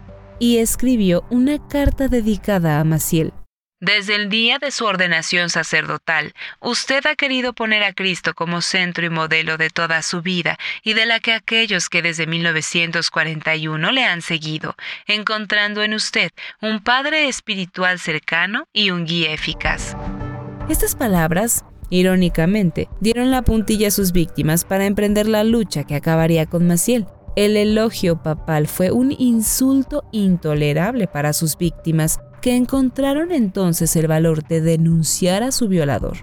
y 0.42 0.56
escribió 0.56 1.24
una 1.28 1.58
carta 1.68 2.08
dedicada 2.08 2.80
a 2.80 2.84
Maciel. 2.84 3.34
Desde 3.82 4.14
el 4.14 4.28
día 4.28 4.58
de 4.58 4.72
su 4.72 4.84
ordenación 4.84 5.48
sacerdotal, 5.48 6.34
usted 6.60 7.06
ha 7.06 7.16
querido 7.16 7.54
poner 7.54 7.82
a 7.82 7.94
Cristo 7.94 8.34
como 8.34 8.60
centro 8.60 9.06
y 9.06 9.08
modelo 9.08 9.56
de 9.56 9.70
toda 9.70 10.02
su 10.02 10.20
vida 10.20 10.58
y 10.84 10.92
de 10.92 11.06
la 11.06 11.18
que 11.18 11.32
aquellos 11.32 11.88
que 11.88 12.02
desde 12.02 12.26
1941 12.26 13.90
le 13.90 14.04
han 14.04 14.20
seguido, 14.20 14.76
encontrando 15.06 15.82
en 15.82 15.94
usted 15.94 16.30
un 16.60 16.80
Padre 16.84 17.26
espiritual 17.28 17.98
cercano 17.98 18.68
y 18.74 18.90
un 18.90 19.06
guía 19.06 19.32
eficaz. 19.32 19.96
Estas 20.68 20.94
palabras, 20.94 21.64
irónicamente, 21.88 22.86
dieron 23.00 23.30
la 23.30 23.40
puntilla 23.40 23.88
a 23.88 23.92
sus 23.92 24.12
víctimas 24.12 24.66
para 24.66 24.84
emprender 24.84 25.26
la 25.26 25.42
lucha 25.42 25.84
que 25.84 25.94
acabaría 25.94 26.44
con 26.44 26.66
Maciel. 26.66 27.06
El 27.34 27.56
elogio 27.56 28.22
papal 28.22 28.66
fue 28.66 28.90
un 28.90 29.10
insulto 29.10 30.04
intolerable 30.12 31.06
para 31.06 31.32
sus 31.32 31.56
víctimas, 31.56 32.20
que 32.40 32.56
encontraron 32.56 33.32
entonces 33.32 33.94
el 33.96 34.06
valor 34.06 34.46
de 34.46 34.60
denunciar 34.60 35.42
a 35.42 35.52
su 35.52 35.68
violador. 35.68 36.18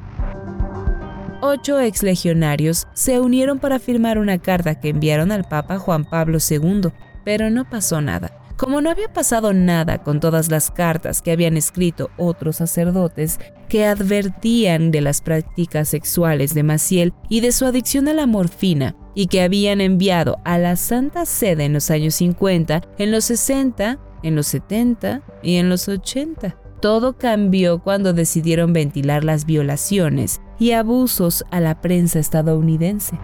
Ocho 1.41 1.79
exlegionarios 1.79 2.87
se 2.93 3.19
unieron 3.19 3.59
para 3.59 3.77
firmar 3.79 4.17
una 4.17 4.39
carta 4.39 4.79
que 4.79 4.89
enviaron 4.89 5.31
al 5.31 5.43
Papa 5.43 5.77
Juan 5.77 6.03
Pablo 6.03 6.39
II, 6.39 6.89
pero 7.23 7.49
no 7.49 7.69
pasó 7.69 8.01
nada. 8.01 8.31
Como 8.57 8.81
no 8.81 8.89
había 8.89 9.13
pasado 9.13 9.53
nada 9.53 9.99
con 9.99 10.19
todas 10.19 10.49
las 10.49 10.71
cartas 10.71 11.21
que 11.21 11.31
habían 11.31 11.57
escrito 11.57 12.09
otros 12.17 12.55
sacerdotes 12.55 13.39
que 13.69 13.85
advertían 13.85 14.89
de 14.89 15.01
las 15.01 15.21
prácticas 15.21 15.89
sexuales 15.89 16.55
de 16.55 16.63
Maciel 16.63 17.13
y 17.29 17.41
de 17.41 17.51
su 17.51 17.65
adicción 17.65 18.07
a 18.07 18.13
la 18.13 18.25
morfina, 18.25 18.95
y 19.13 19.27
que 19.27 19.43
habían 19.43 19.79
enviado 19.79 20.39
a 20.43 20.57
la 20.57 20.75
Santa 20.75 21.27
Sede 21.27 21.65
en 21.65 21.73
los 21.73 21.91
años 21.91 22.15
50, 22.15 22.81
en 22.97 23.11
los 23.11 23.25
60 23.25 23.99
en 24.23 24.35
los 24.35 24.47
70 24.47 25.21
y 25.41 25.55
en 25.57 25.69
los 25.69 25.87
80. 25.87 26.57
Todo 26.81 27.17
cambió 27.17 27.79
cuando 27.79 28.13
decidieron 28.13 28.73
ventilar 28.73 29.23
las 29.23 29.45
violaciones 29.45 30.41
y 30.59 30.71
abusos 30.71 31.43
a 31.51 31.59
la 31.59 31.81
prensa 31.81 32.19
estadounidense. 32.19 33.17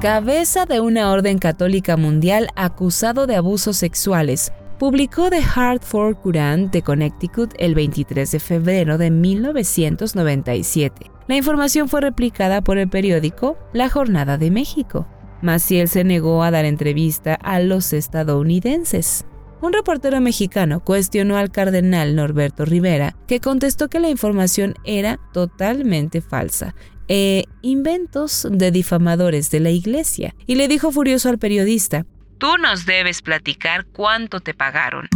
Cabeza 0.00 0.64
de 0.66 0.80
una 0.80 1.10
orden 1.10 1.38
católica 1.38 1.96
mundial 1.96 2.48
acusado 2.56 3.26
de 3.26 3.36
abusos 3.36 3.76
sexuales, 3.76 4.52
publicó 4.82 5.30
The 5.30 5.42
Hartford 5.54 6.16
Courant 6.16 6.72
de 6.72 6.82
Connecticut 6.82 7.54
el 7.58 7.76
23 7.76 8.28
de 8.32 8.40
febrero 8.40 8.98
de 8.98 9.12
1997. 9.12 11.08
La 11.28 11.36
información 11.36 11.88
fue 11.88 12.00
replicada 12.00 12.62
por 12.62 12.78
el 12.78 12.88
periódico 12.88 13.56
La 13.72 13.88
Jornada 13.88 14.38
de 14.38 14.50
México. 14.50 15.06
Maciel 15.40 15.86
se 15.86 16.02
negó 16.02 16.42
a 16.42 16.50
dar 16.50 16.64
entrevista 16.64 17.34
a 17.34 17.60
los 17.60 17.92
estadounidenses. 17.92 19.24
Un 19.62 19.72
reportero 19.72 20.20
mexicano 20.20 20.80
cuestionó 20.80 21.36
al 21.36 21.52
cardenal 21.52 22.16
Norberto 22.16 22.64
Rivera, 22.64 23.14
que 23.28 23.38
contestó 23.38 23.88
que 23.88 24.00
la 24.00 24.10
información 24.10 24.74
era 24.82 25.20
totalmente 25.32 26.20
falsa 26.20 26.74
e 27.06 27.44
inventos 27.62 28.48
de 28.50 28.72
difamadores 28.72 29.52
de 29.52 29.60
la 29.60 29.70
iglesia, 29.70 30.34
y 30.48 30.56
le 30.56 30.66
dijo 30.66 30.90
furioso 30.90 31.28
al 31.28 31.38
periodista, 31.38 32.06
Tú 32.38 32.56
nos 32.60 32.86
debes 32.86 33.22
platicar 33.22 33.86
cuánto 33.86 34.40
te 34.40 34.52
pagaron. 34.52 35.06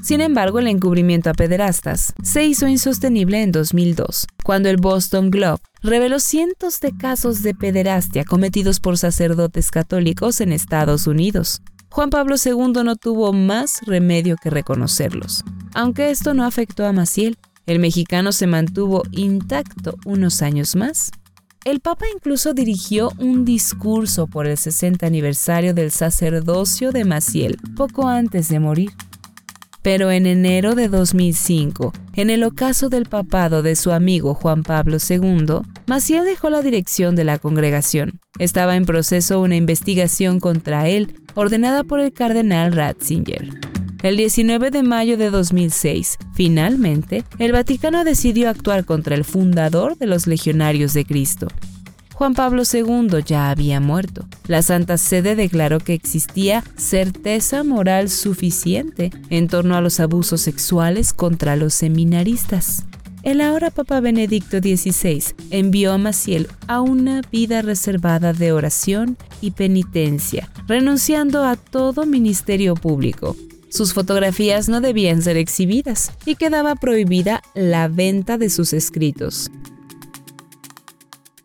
Sin 0.00 0.20
embargo, 0.20 0.60
el 0.60 0.68
encubrimiento 0.68 1.28
a 1.28 1.34
pederastas 1.34 2.14
se 2.22 2.44
hizo 2.44 2.68
insostenible 2.68 3.42
en 3.42 3.50
2002, 3.50 4.28
cuando 4.44 4.68
el 4.68 4.76
Boston 4.76 5.28
Globe 5.28 5.58
reveló 5.82 6.20
cientos 6.20 6.78
de 6.78 6.96
casos 6.96 7.42
de 7.42 7.54
pederastia 7.54 8.24
cometidos 8.24 8.78
por 8.78 8.96
sacerdotes 8.96 9.72
católicos 9.72 10.40
en 10.40 10.52
Estados 10.52 11.08
Unidos. 11.08 11.62
Juan 11.92 12.10
Pablo 12.10 12.36
II 12.42 12.84
no 12.84 12.94
tuvo 12.94 13.32
más 13.32 13.80
remedio 13.84 14.36
que 14.36 14.48
reconocerlos. 14.48 15.44
Aunque 15.74 16.10
esto 16.10 16.34
no 16.34 16.44
afectó 16.44 16.86
a 16.86 16.92
Maciel, 16.92 17.36
el 17.66 17.80
mexicano 17.80 18.30
se 18.32 18.46
mantuvo 18.46 19.02
intacto 19.10 19.96
unos 20.04 20.40
años 20.40 20.76
más. 20.76 21.10
El 21.64 21.80
Papa 21.80 22.06
incluso 22.14 22.54
dirigió 22.54 23.10
un 23.18 23.44
discurso 23.44 24.28
por 24.28 24.46
el 24.46 24.56
60 24.56 25.04
aniversario 25.04 25.74
del 25.74 25.90
sacerdocio 25.90 26.92
de 26.92 27.04
Maciel, 27.04 27.58
poco 27.76 28.08
antes 28.08 28.48
de 28.48 28.60
morir. 28.60 28.90
Pero 29.82 30.10
en 30.10 30.26
enero 30.26 30.74
de 30.74 30.88
2005, 30.88 31.92
en 32.14 32.28
el 32.28 32.44
ocaso 32.44 32.90
del 32.90 33.06
papado 33.06 33.62
de 33.62 33.76
su 33.76 33.92
amigo 33.92 34.34
Juan 34.34 34.62
Pablo 34.62 34.98
II, 34.98 35.60
Maciel 35.86 36.24
dejó 36.24 36.50
la 36.50 36.60
dirección 36.60 37.16
de 37.16 37.24
la 37.24 37.38
congregación. 37.38 38.20
Estaba 38.38 38.76
en 38.76 38.84
proceso 38.84 39.40
una 39.40 39.56
investigación 39.56 40.38
contra 40.38 40.88
él 40.88 41.14
ordenada 41.34 41.82
por 41.84 42.00
el 42.00 42.12
cardenal 42.12 42.72
Ratzinger. 42.72 43.48
El 44.02 44.16
19 44.16 44.70
de 44.70 44.82
mayo 44.82 45.18
de 45.18 45.30
2006, 45.30 46.16
finalmente, 46.34 47.24
el 47.38 47.52
Vaticano 47.52 48.02
decidió 48.04 48.48
actuar 48.48 48.86
contra 48.86 49.14
el 49.14 49.24
fundador 49.24 49.98
de 49.98 50.06
los 50.06 50.26
Legionarios 50.26 50.94
de 50.94 51.04
Cristo. 51.04 51.48
Juan 52.20 52.34
Pablo 52.34 52.64
II 52.70 53.22
ya 53.24 53.48
había 53.48 53.80
muerto. 53.80 54.28
La 54.46 54.60
Santa 54.60 54.98
Sede 54.98 55.36
declaró 55.36 55.80
que 55.80 55.94
existía 55.94 56.62
certeza 56.76 57.64
moral 57.64 58.10
suficiente 58.10 59.10
en 59.30 59.48
torno 59.48 59.74
a 59.74 59.80
los 59.80 60.00
abusos 60.00 60.42
sexuales 60.42 61.14
contra 61.14 61.56
los 61.56 61.72
seminaristas. 61.72 62.84
El 63.22 63.40
ahora 63.40 63.70
Papa 63.70 64.00
Benedicto 64.00 64.58
XVI 64.58 65.34
envió 65.48 65.94
a 65.94 65.96
Maciel 65.96 66.48
a 66.66 66.82
una 66.82 67.22
vida 67.32 67.62
reservada 67.62 68.34
de 68.34 68.52
oración 68.52 69.16
y 69.40 69.52
penitencia, 69.52 70.50
renunciando 70.68 71.46
a 71.46 71.56
todo 71.56 72.04
ministerio 72.04 72.74
público. 72.74 73.34
Sus 73.70 73.94
fotografías 73.94 74.68
no 74.68 74.82
debían 74.82 75.22
ser 75.22 75.38
exhibidas 75.38 76.12
y 76.26 76.34
quedaba 76.34 76.74
prohibida 76.74 77.40
la 77.54 77.88
venta 77.88 78.36
de 78.36 78.50
sus 78.50 78.74
escritos. 78.74 79.50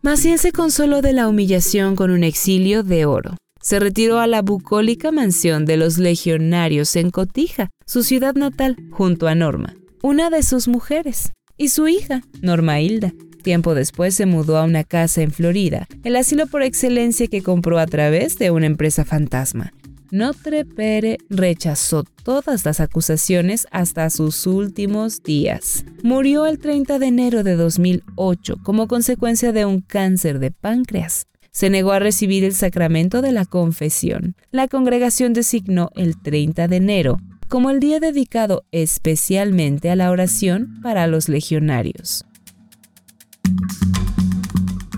Maciel 0.05 0.37
se 0.37 0.51
consoló 0.51 1.01
de 1.01 1.13
la 1.13 1.27
humillación 1.27 1.95
con 1.95 2.11
un 2.11 2.23
exilio 2.23 2.83
de 2.83 3.05
oro. 3.05 3.37
Se 3.59 3.79
retiró 3.79 4.19
a 4.19 4.27
la 4.27 4.43
bucólica 4.43 5.11
mansión 5.11 5.65
de 5.65 5.77
los 5.77 5.97
legionarios 5.97 6.95
en 6.95 7.09
Cotija, 7.09 7.71
su 7.87 8.03
ciudad 8.03 8.35
natal, 8.35 8.77
junto 8.91 9.27
a 9.27 9.33
Norma, 9.33 9.73
una 10.03 10.29
de 10.29 10.43
sus 10.43 10.67
mujeres 10.67 11.31
y 11.57 11.69
su 11.69 11.87
hija, 11.87 12.21
Norma 12.43 12.79
Hilda. 12.79 13.13
Tiempo 13.41 13.73
después 13.73 14.13
se 14.13 14.27
mudó 14.27 14.59
a 14.59 14.65
una 14.65 14.83
casa 14.83 15.23
en 15.23 15.31
Florida, 15.31 15.87
el 16.03 16.17
asilo 16.17 16.45
por 16.45 16.61
excelencia 16.61 17.25
que 17.25 17.41
compró 17.41 17.79
a 17.79 17.87
través 17.87 18.37
de 18.37 18.51
una 18.51 18.67
empresa 18.67 19.05
fantasma. 19.05 19.73
Notre 20.11 20.65
Pere 20.65 21.17
rechazó 21.29 22.03
todas 22.23 22.65
las 22.65 22.79
acusaciones 22.79 23.67
hasta 23.71 24.09
sus 24.09 24.45
últimos 24.45 25.23
días. 25.23 25.85
Murió 26.03 26.45
el 26.45 26.59
30 26.59 26.99
de 26.99 27.07
enero 27.07 27.43
de 27.43 27.55
2008 27.55 28.57
como 28.63 28.87
consecuencia 28.87 29.51
de 29.51 29.65
un 29.65 29.81
cáncer 29.81 30.39
de 30.39 30.51
páncreas. 30.51 31.27
Se 31.51 31.69
negó 31.69 31.91
a 31.91 31.99
recibir 31.99 32.43
el 32.43 32.53
sacramento 32.53 33.21
de 33.21 33.31
la 33.31 33.45
confesión. 33.45 34.35
La 34.51 34.67
congregación 34.67 35.33
designó 35.33 35.89
el 35.95 36.21
30 36.21 36.67
de 36.67 36.75
enero 36.75 37.17
como 37.47 37.69
el 37.69 37.79
día 37.79 37.99
dedicado 37.99 38.65
especialmente 38.71 39.89
a 39.89 39.95
la 39.95 40.11
oración 40.11 40.79
para 40.81 41.07
los 41.07 41.29
legionarios. 41.29 42.25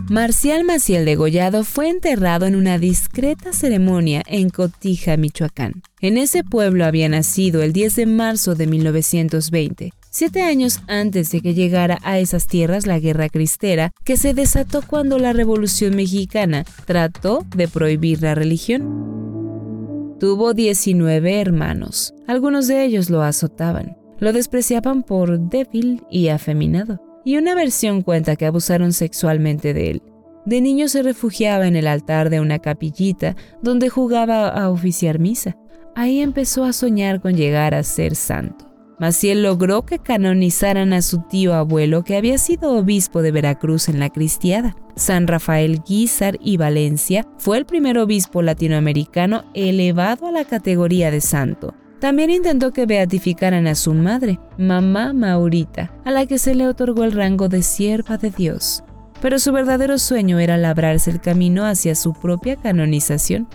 Marcial 0.09 0.63
Maciel 0.63 1.03
Degollado 1.03 1.65
fue 1.65 1.89
enterrado 1.89 2.45
en 2.45 2.55
una 2.55 2.77
discreta 2.77 3.51
ceremonia 3.51 4.23
en 4.25 4.49
Cotija, 4.49 5.17
Michoacán. 5.17 5.81
En 5.99 6.17
ese 6.17 6.45
pueblo 6.45 6.85
había 6.85 7.09
nacido 7.09 7.61
el 7.61 7.73
10 7.73 7.95
de 7.97 8.05
marzo 8.05 8.55
de 8.55 8.67
1920, 8.67 9.91
siete 10.09 10.43
años 10.43 10.79
antes 10.87 11.29
de 11.31 11.41
que 11.41 11.53
llegara 11.53 11.99
a 12.03 12.19
esas 12.19 12.47
tierras 12.47 12.87
la 12.87 12.99
guerra 12.99 13.27
cristera 13.27 13.91
que 14.05 14.15
se 14.15 14.33
desató 14.33 14.81
cuando 14.81 15.19
la 15.19 15.33
Revolución 15.33 15.97
Mexicana 15.97 16.63
trató 16.85 17.45
de 17.53 17.67
prohibir 17.67 18.21
la 18.21 18.33
religión. 18.33 20.15
Tuvo 20.21 20.53
19 20.53 21.41
hermanos. 21.41 22.13
Algunos 22.27 22.67
de 22.67 22.85
ellos 22.85 23.09
lo 23.09 23.23
azotaban. 23.23 23.97
Lo 24.19 24.31
despreciaban 24.31 25.03
por 25.03 25.37
débil 25.49 26.01
y 26.09 26.29
afeminado. 26.29 27.06
Y 27.27 27.35
una 27.35 27.55
versión 27.55 28.03
cuenta 28.03 28.37
que 28.37 28.45
abusaron 28.45 28.93
sexualmente 28.93 29.73
de 29.73 29.89
él. 29.89 30.01
De 30.45 30.61
niño 30.61 30.87
se 30.87 31.03
refugiaba 31.03 31.67
en 31.67 31.75
el 31.75 31.85
altar 31.85 32.29
de 32.29 32.39
una 32.39 32.59
capillita 32.59 33.35
donde 33.61 33.89
jugaba 33.89 34.47
a 34.47 34.69
oficiar 34.69 35.19
misa. 35.19 35.57
Ahí 35.93 36.21
empezó 36.21 36.63
a 36.63 36.71
soñar 36.71 37.19
con 37.19 37.35
llegar 37.35 37.75
a 37.75 37.83
ser 37.83 38.15
santo. 38.15 38.71
Maciel 38.97 39.43
logró 39.43 39.85
que 39.85 39.99
canonizaran 39.99 40.93
a 40.93 41.01
su 41.01 41.19
tío 41.19 41.53
abuelo 41.53 42.05
que 42.05 42.15
había 42.15 42.37
sido 42.37 42.71
obispo 42.77 43.21
de 43.21 43.33
Veracruz 43.33 43.89
en 43.89 43.99
la 43.99 44.09
Cristiada. 44.09 44.77
San 44.95 45.27
Rafael 45.27 45.81
Guízar 45.85 46.37
y 46.41 46.55
Valencia 46.55 47.27
fue 47.39 47.57
el 47.57 47.65
primer 47.65 47.97
obispo 47.97 48.41
latinoamericano 48.41 49.43
elevado 49.53 50.27
a 50.27 50.31
la 50.31 50.45
categoría 50.45 51.11
de 51.11 51.19
santo. 51.19 51.75
También 51.99 52.29
intentó 52.29 52.71
que 52.71 52.85
beatificaran 52.85 53.65
a 53.65 53.73
su 53.73 53.93
madre, 53.93 54.39
mamá 54.57 55.13
Maurita, 55.13 55.91
a 56.05 56.11
la 56.11 56.27
que 56.27 56.37
se 56.37 56.53
le 56.53 56.67
otorgó 56.67 57.03
el 57.03 57.11
rango 57.11 57.49
de 57.49 57.63
sierva 57.63 58.17
de 58.17 58.29
Dios. 58.29 58.83
Pero 59.19 59.39
su 59.39 59.51
verdadero 59.51 59.97
sueño 59.97 60.37
era 60.37 60.57
labrarse 60.57 61.09
el 61.09 61.19
camino 61.19 61.65
hacia 61.65 61.95
su 61.95 62.13
propia 62.13 62.55
canonización. 62.55 63.47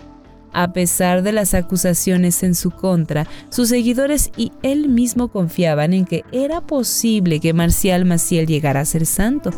A 0.51 0.73
pesar 0.73 1.23
de 1.23 1.31
las 1.31 1.53
acusaciones 1.53 2.43
en 2.43 2.53
su 2.53 2.69
contra, 2.69 3.27
sus 3.49 3.69
seguidores 3.69 4.29
y 4.35 4.51
él 4.61 4.89
mismo 4.89 5.29
confiaban 5.29 5.93
en 5.93 6.05
que 6.05 6.25
era 6.31 6.61
posible 6.61 7.39
que 7.39 7.53
Marcial 7.53 8.05
Maciel 8.05 8.45
llegara 8.45 8.81
a 8.81 8.85
ser 8.85 9.05
santo. 9.05 9.51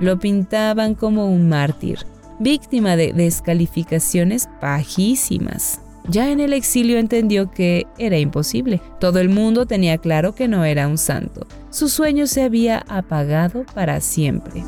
Lo 0.00 0.18
pintaban 0.18 0.94
como 0.94 1.30
un 1.30 1.48
mártir, 1.48 1.98
víctima 2.38 2.96
de 2.96 3.12
descalificaciones 3.12 4.48
bajísimas. 4.62 5.83
Ya 6.08 6.30
en 6.30 6.40
el 6.40 6.52
exilio 6.52 6.98
entendió 6.98 7.50
que 7.50 7.86
era 7.98 8.18
imposible. 8.18 8.82
Todo 9.00 9.20
el 9.20 9.30
mundo 9.30 9.66
tenía 9.66 9.96
claro 9.98 10.34
que 10.34 10.48
no 10.48 10.64
era 10.64 10.86
un 10.86 10.98
santo. 10.98 11.46
Su 11.70 11.88
sueño 11.88 12.26
se 12.26 12.42
había 12.42 12.84
apagado 12.88 13.64
para 13.74 14.00
siempre. 14.00 14.62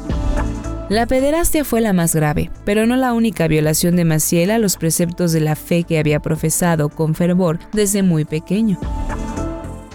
La 0.89 1.07
pederastia 1.07 1.65
fue 1.65 1.81
la 1.81 1.93
más 1.93 2.15
grave, 2.15 2.51
pero 2.65 2.87
no 2.87 2.97
la 2.97 3.13
única 3.13 3.49
violación 3.49 3.97
de 3.97 4.05
Maciel 4.05 4.51
a 4.53 4.59
los 4.59 4.77
preceptos 4.77 5.33
de 5.33 5.41
la 5.41 5.57
fe 5.57 5.83
que 5.83 5.99
había 5.99 6.21
profesado 6.21 6.89
con 6.89 7.15
fervor 7.15 7.59
desde 7.73 8.03
muy 8.03 8.25
pequeño. 8.25 8.79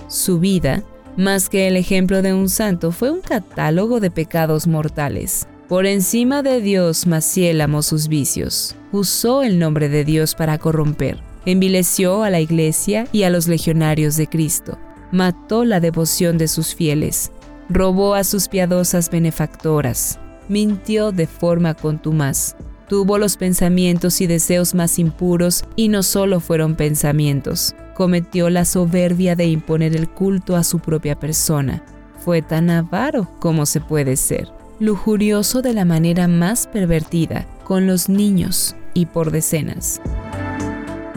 Su 0.08 0.40
vida, 0.40 0.84
más 1.16 1.48
que 1.48 1.68
el 1.68 1.78
ejemplo 1.78 2.22
de 2.22 2.34
un 2.34 2.50
santo, 2.50 2.92
fue 2.92 3.10
un 3.10 3.22
catálogo 3.22 4.02
de 4.02 4.12
pecados 4.12 4.68
mortales. 4.68 5.48
Por 5.70 5.86
encima 5.86 6.44
de 6.44 6.60
Dios, 6.60 7.08
Maciel 7.08 7.62
amó 7.62 7.82
sus 7.82 8.10
vicios, 8.10 8.76
usó 8.92 9.44
el 9.44 9.58
nombre 9.60 9.88
de 9.88 10.04
Dios 10.04 10.36
para 10.36 10.58
corromper, 10.58 11.24
envileció 11.46 12.24
a 12.24 12.30
la 12.30 12.40
iglesia 12.40 13.08
y 13.12 13.24
a 13.24 13.30
los 13.30 13.48
legionarios 13.48 14.16
de 14.16 14.28
Cristo, 14.28 14.78
mató 15.12 15.66
la 15.66 15.80
devoción 15.80 16.38
de 16.38 16.48
sus 16.48 16.76
fieles, 16.76 17.32
robó 17.70 18.16
a 18.16 18.24
sus 18.24 18.48
piadosas 18.48 19.10
benefactoras, 19.10 20.20
mintió 20.48 21.12
de 21.12 21.28
forma 21.28 21.74
contumaz. 21.74 22.56
Tuvo 22.88 23.18
los 23.18 23.38
pensamientos 23.38 24.20
y 24.20 24.28
deseos 24.28 24.76
más 24.76 25.00
impuros 25.00 25.64
y 25.78 25.88
no 25.88 26.04
solo 26.04 26.42
fueron 26.42 26.76
pensamientos. 26.76 27.74
Cometió 27.96 28.50
la 28.50 28.66
soberbia 28.66 29.36
de 29.36 29.46
imponer 29.46 29.96
el 29.96 30.10
culto 30.10 30.58
a 30.58 30.64
su 30.64 30.80
propia 30.80 31.18
persona. 31.18 31.84
Fue 32.26 32.42
tan 32.42 32.70
avaro 32.70 33.30
como 33.40 33.66
se 33.66 33.80
puede 33.80 34.18
ser, 34.18 34.50
lujurioso 34.80 35.62
de 35.62 35.74
la 35.74 35.86
manera 35.86 36.28
más 36.28 36.68
pervertida, 36.68 37.48
con 37.64 37.88
los 37.88 38.10
niños 38.10 38.76
y 38.94 39.06
por 39.06 39.32
decenas. 39.32 40.02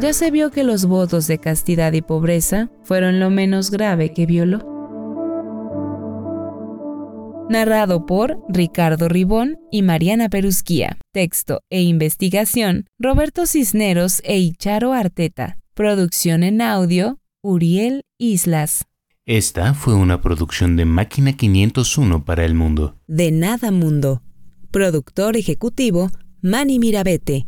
Ya 0.00 0.12
se 0.12 0.30
vio 0.30 0.50
que 0.50 0.64
los 0.64 0.86
votos 0.86 1.26
de 1.26 1.38
castidad 1.38 1.92
y 1.92 2.02
pobreza 2.02 2.70
fueron 2.82 3.20
lo 3.20 3.30
menos 3.30 3.70
grave 3.70 4.12
que 4.12 4.26
violó 4.26 4.74
narrado 7.48 8.06
por 8.06 8.38
Ricardo 8.48 9.08
Ribón 9.08 9.58
y 9.70 9.82
Mariana 9.82 10.28
Perusquía. 10.28 10.98
Texto 11.12 11.60
e 11.70 11.82
investigación, 11.82 12.86
Roberto 12.98 13.46
Cisneros 13.46 14.20
e 14.24 14.38
Icharo 14.38 14.92
Arteta. 14.92 15.58
Producción 15.74 16.42
en 16.42 16.60
audio, 16.60 17.18
Uriel 17.42 18.02
Islas. 18.18 18.86
Esta 19.26 19.72
fue 19.74 19.94
una 19.94 20.20
producción 20.20 20.76
de 20.76 20.84
Máquina 20.84 21.32
501 21.34 22.24
para 22.24 22.44
el 22.44 22.54
mundo. 22.54 22.96
De 23.06 23.30
Nada 23.30 23.70
Mundo. 23.70 24.22
Productor 24.70 25.36
ejecutivo, 25.36 26.10
Manny 26.42 26.78
Mirabete. 26.78 27.46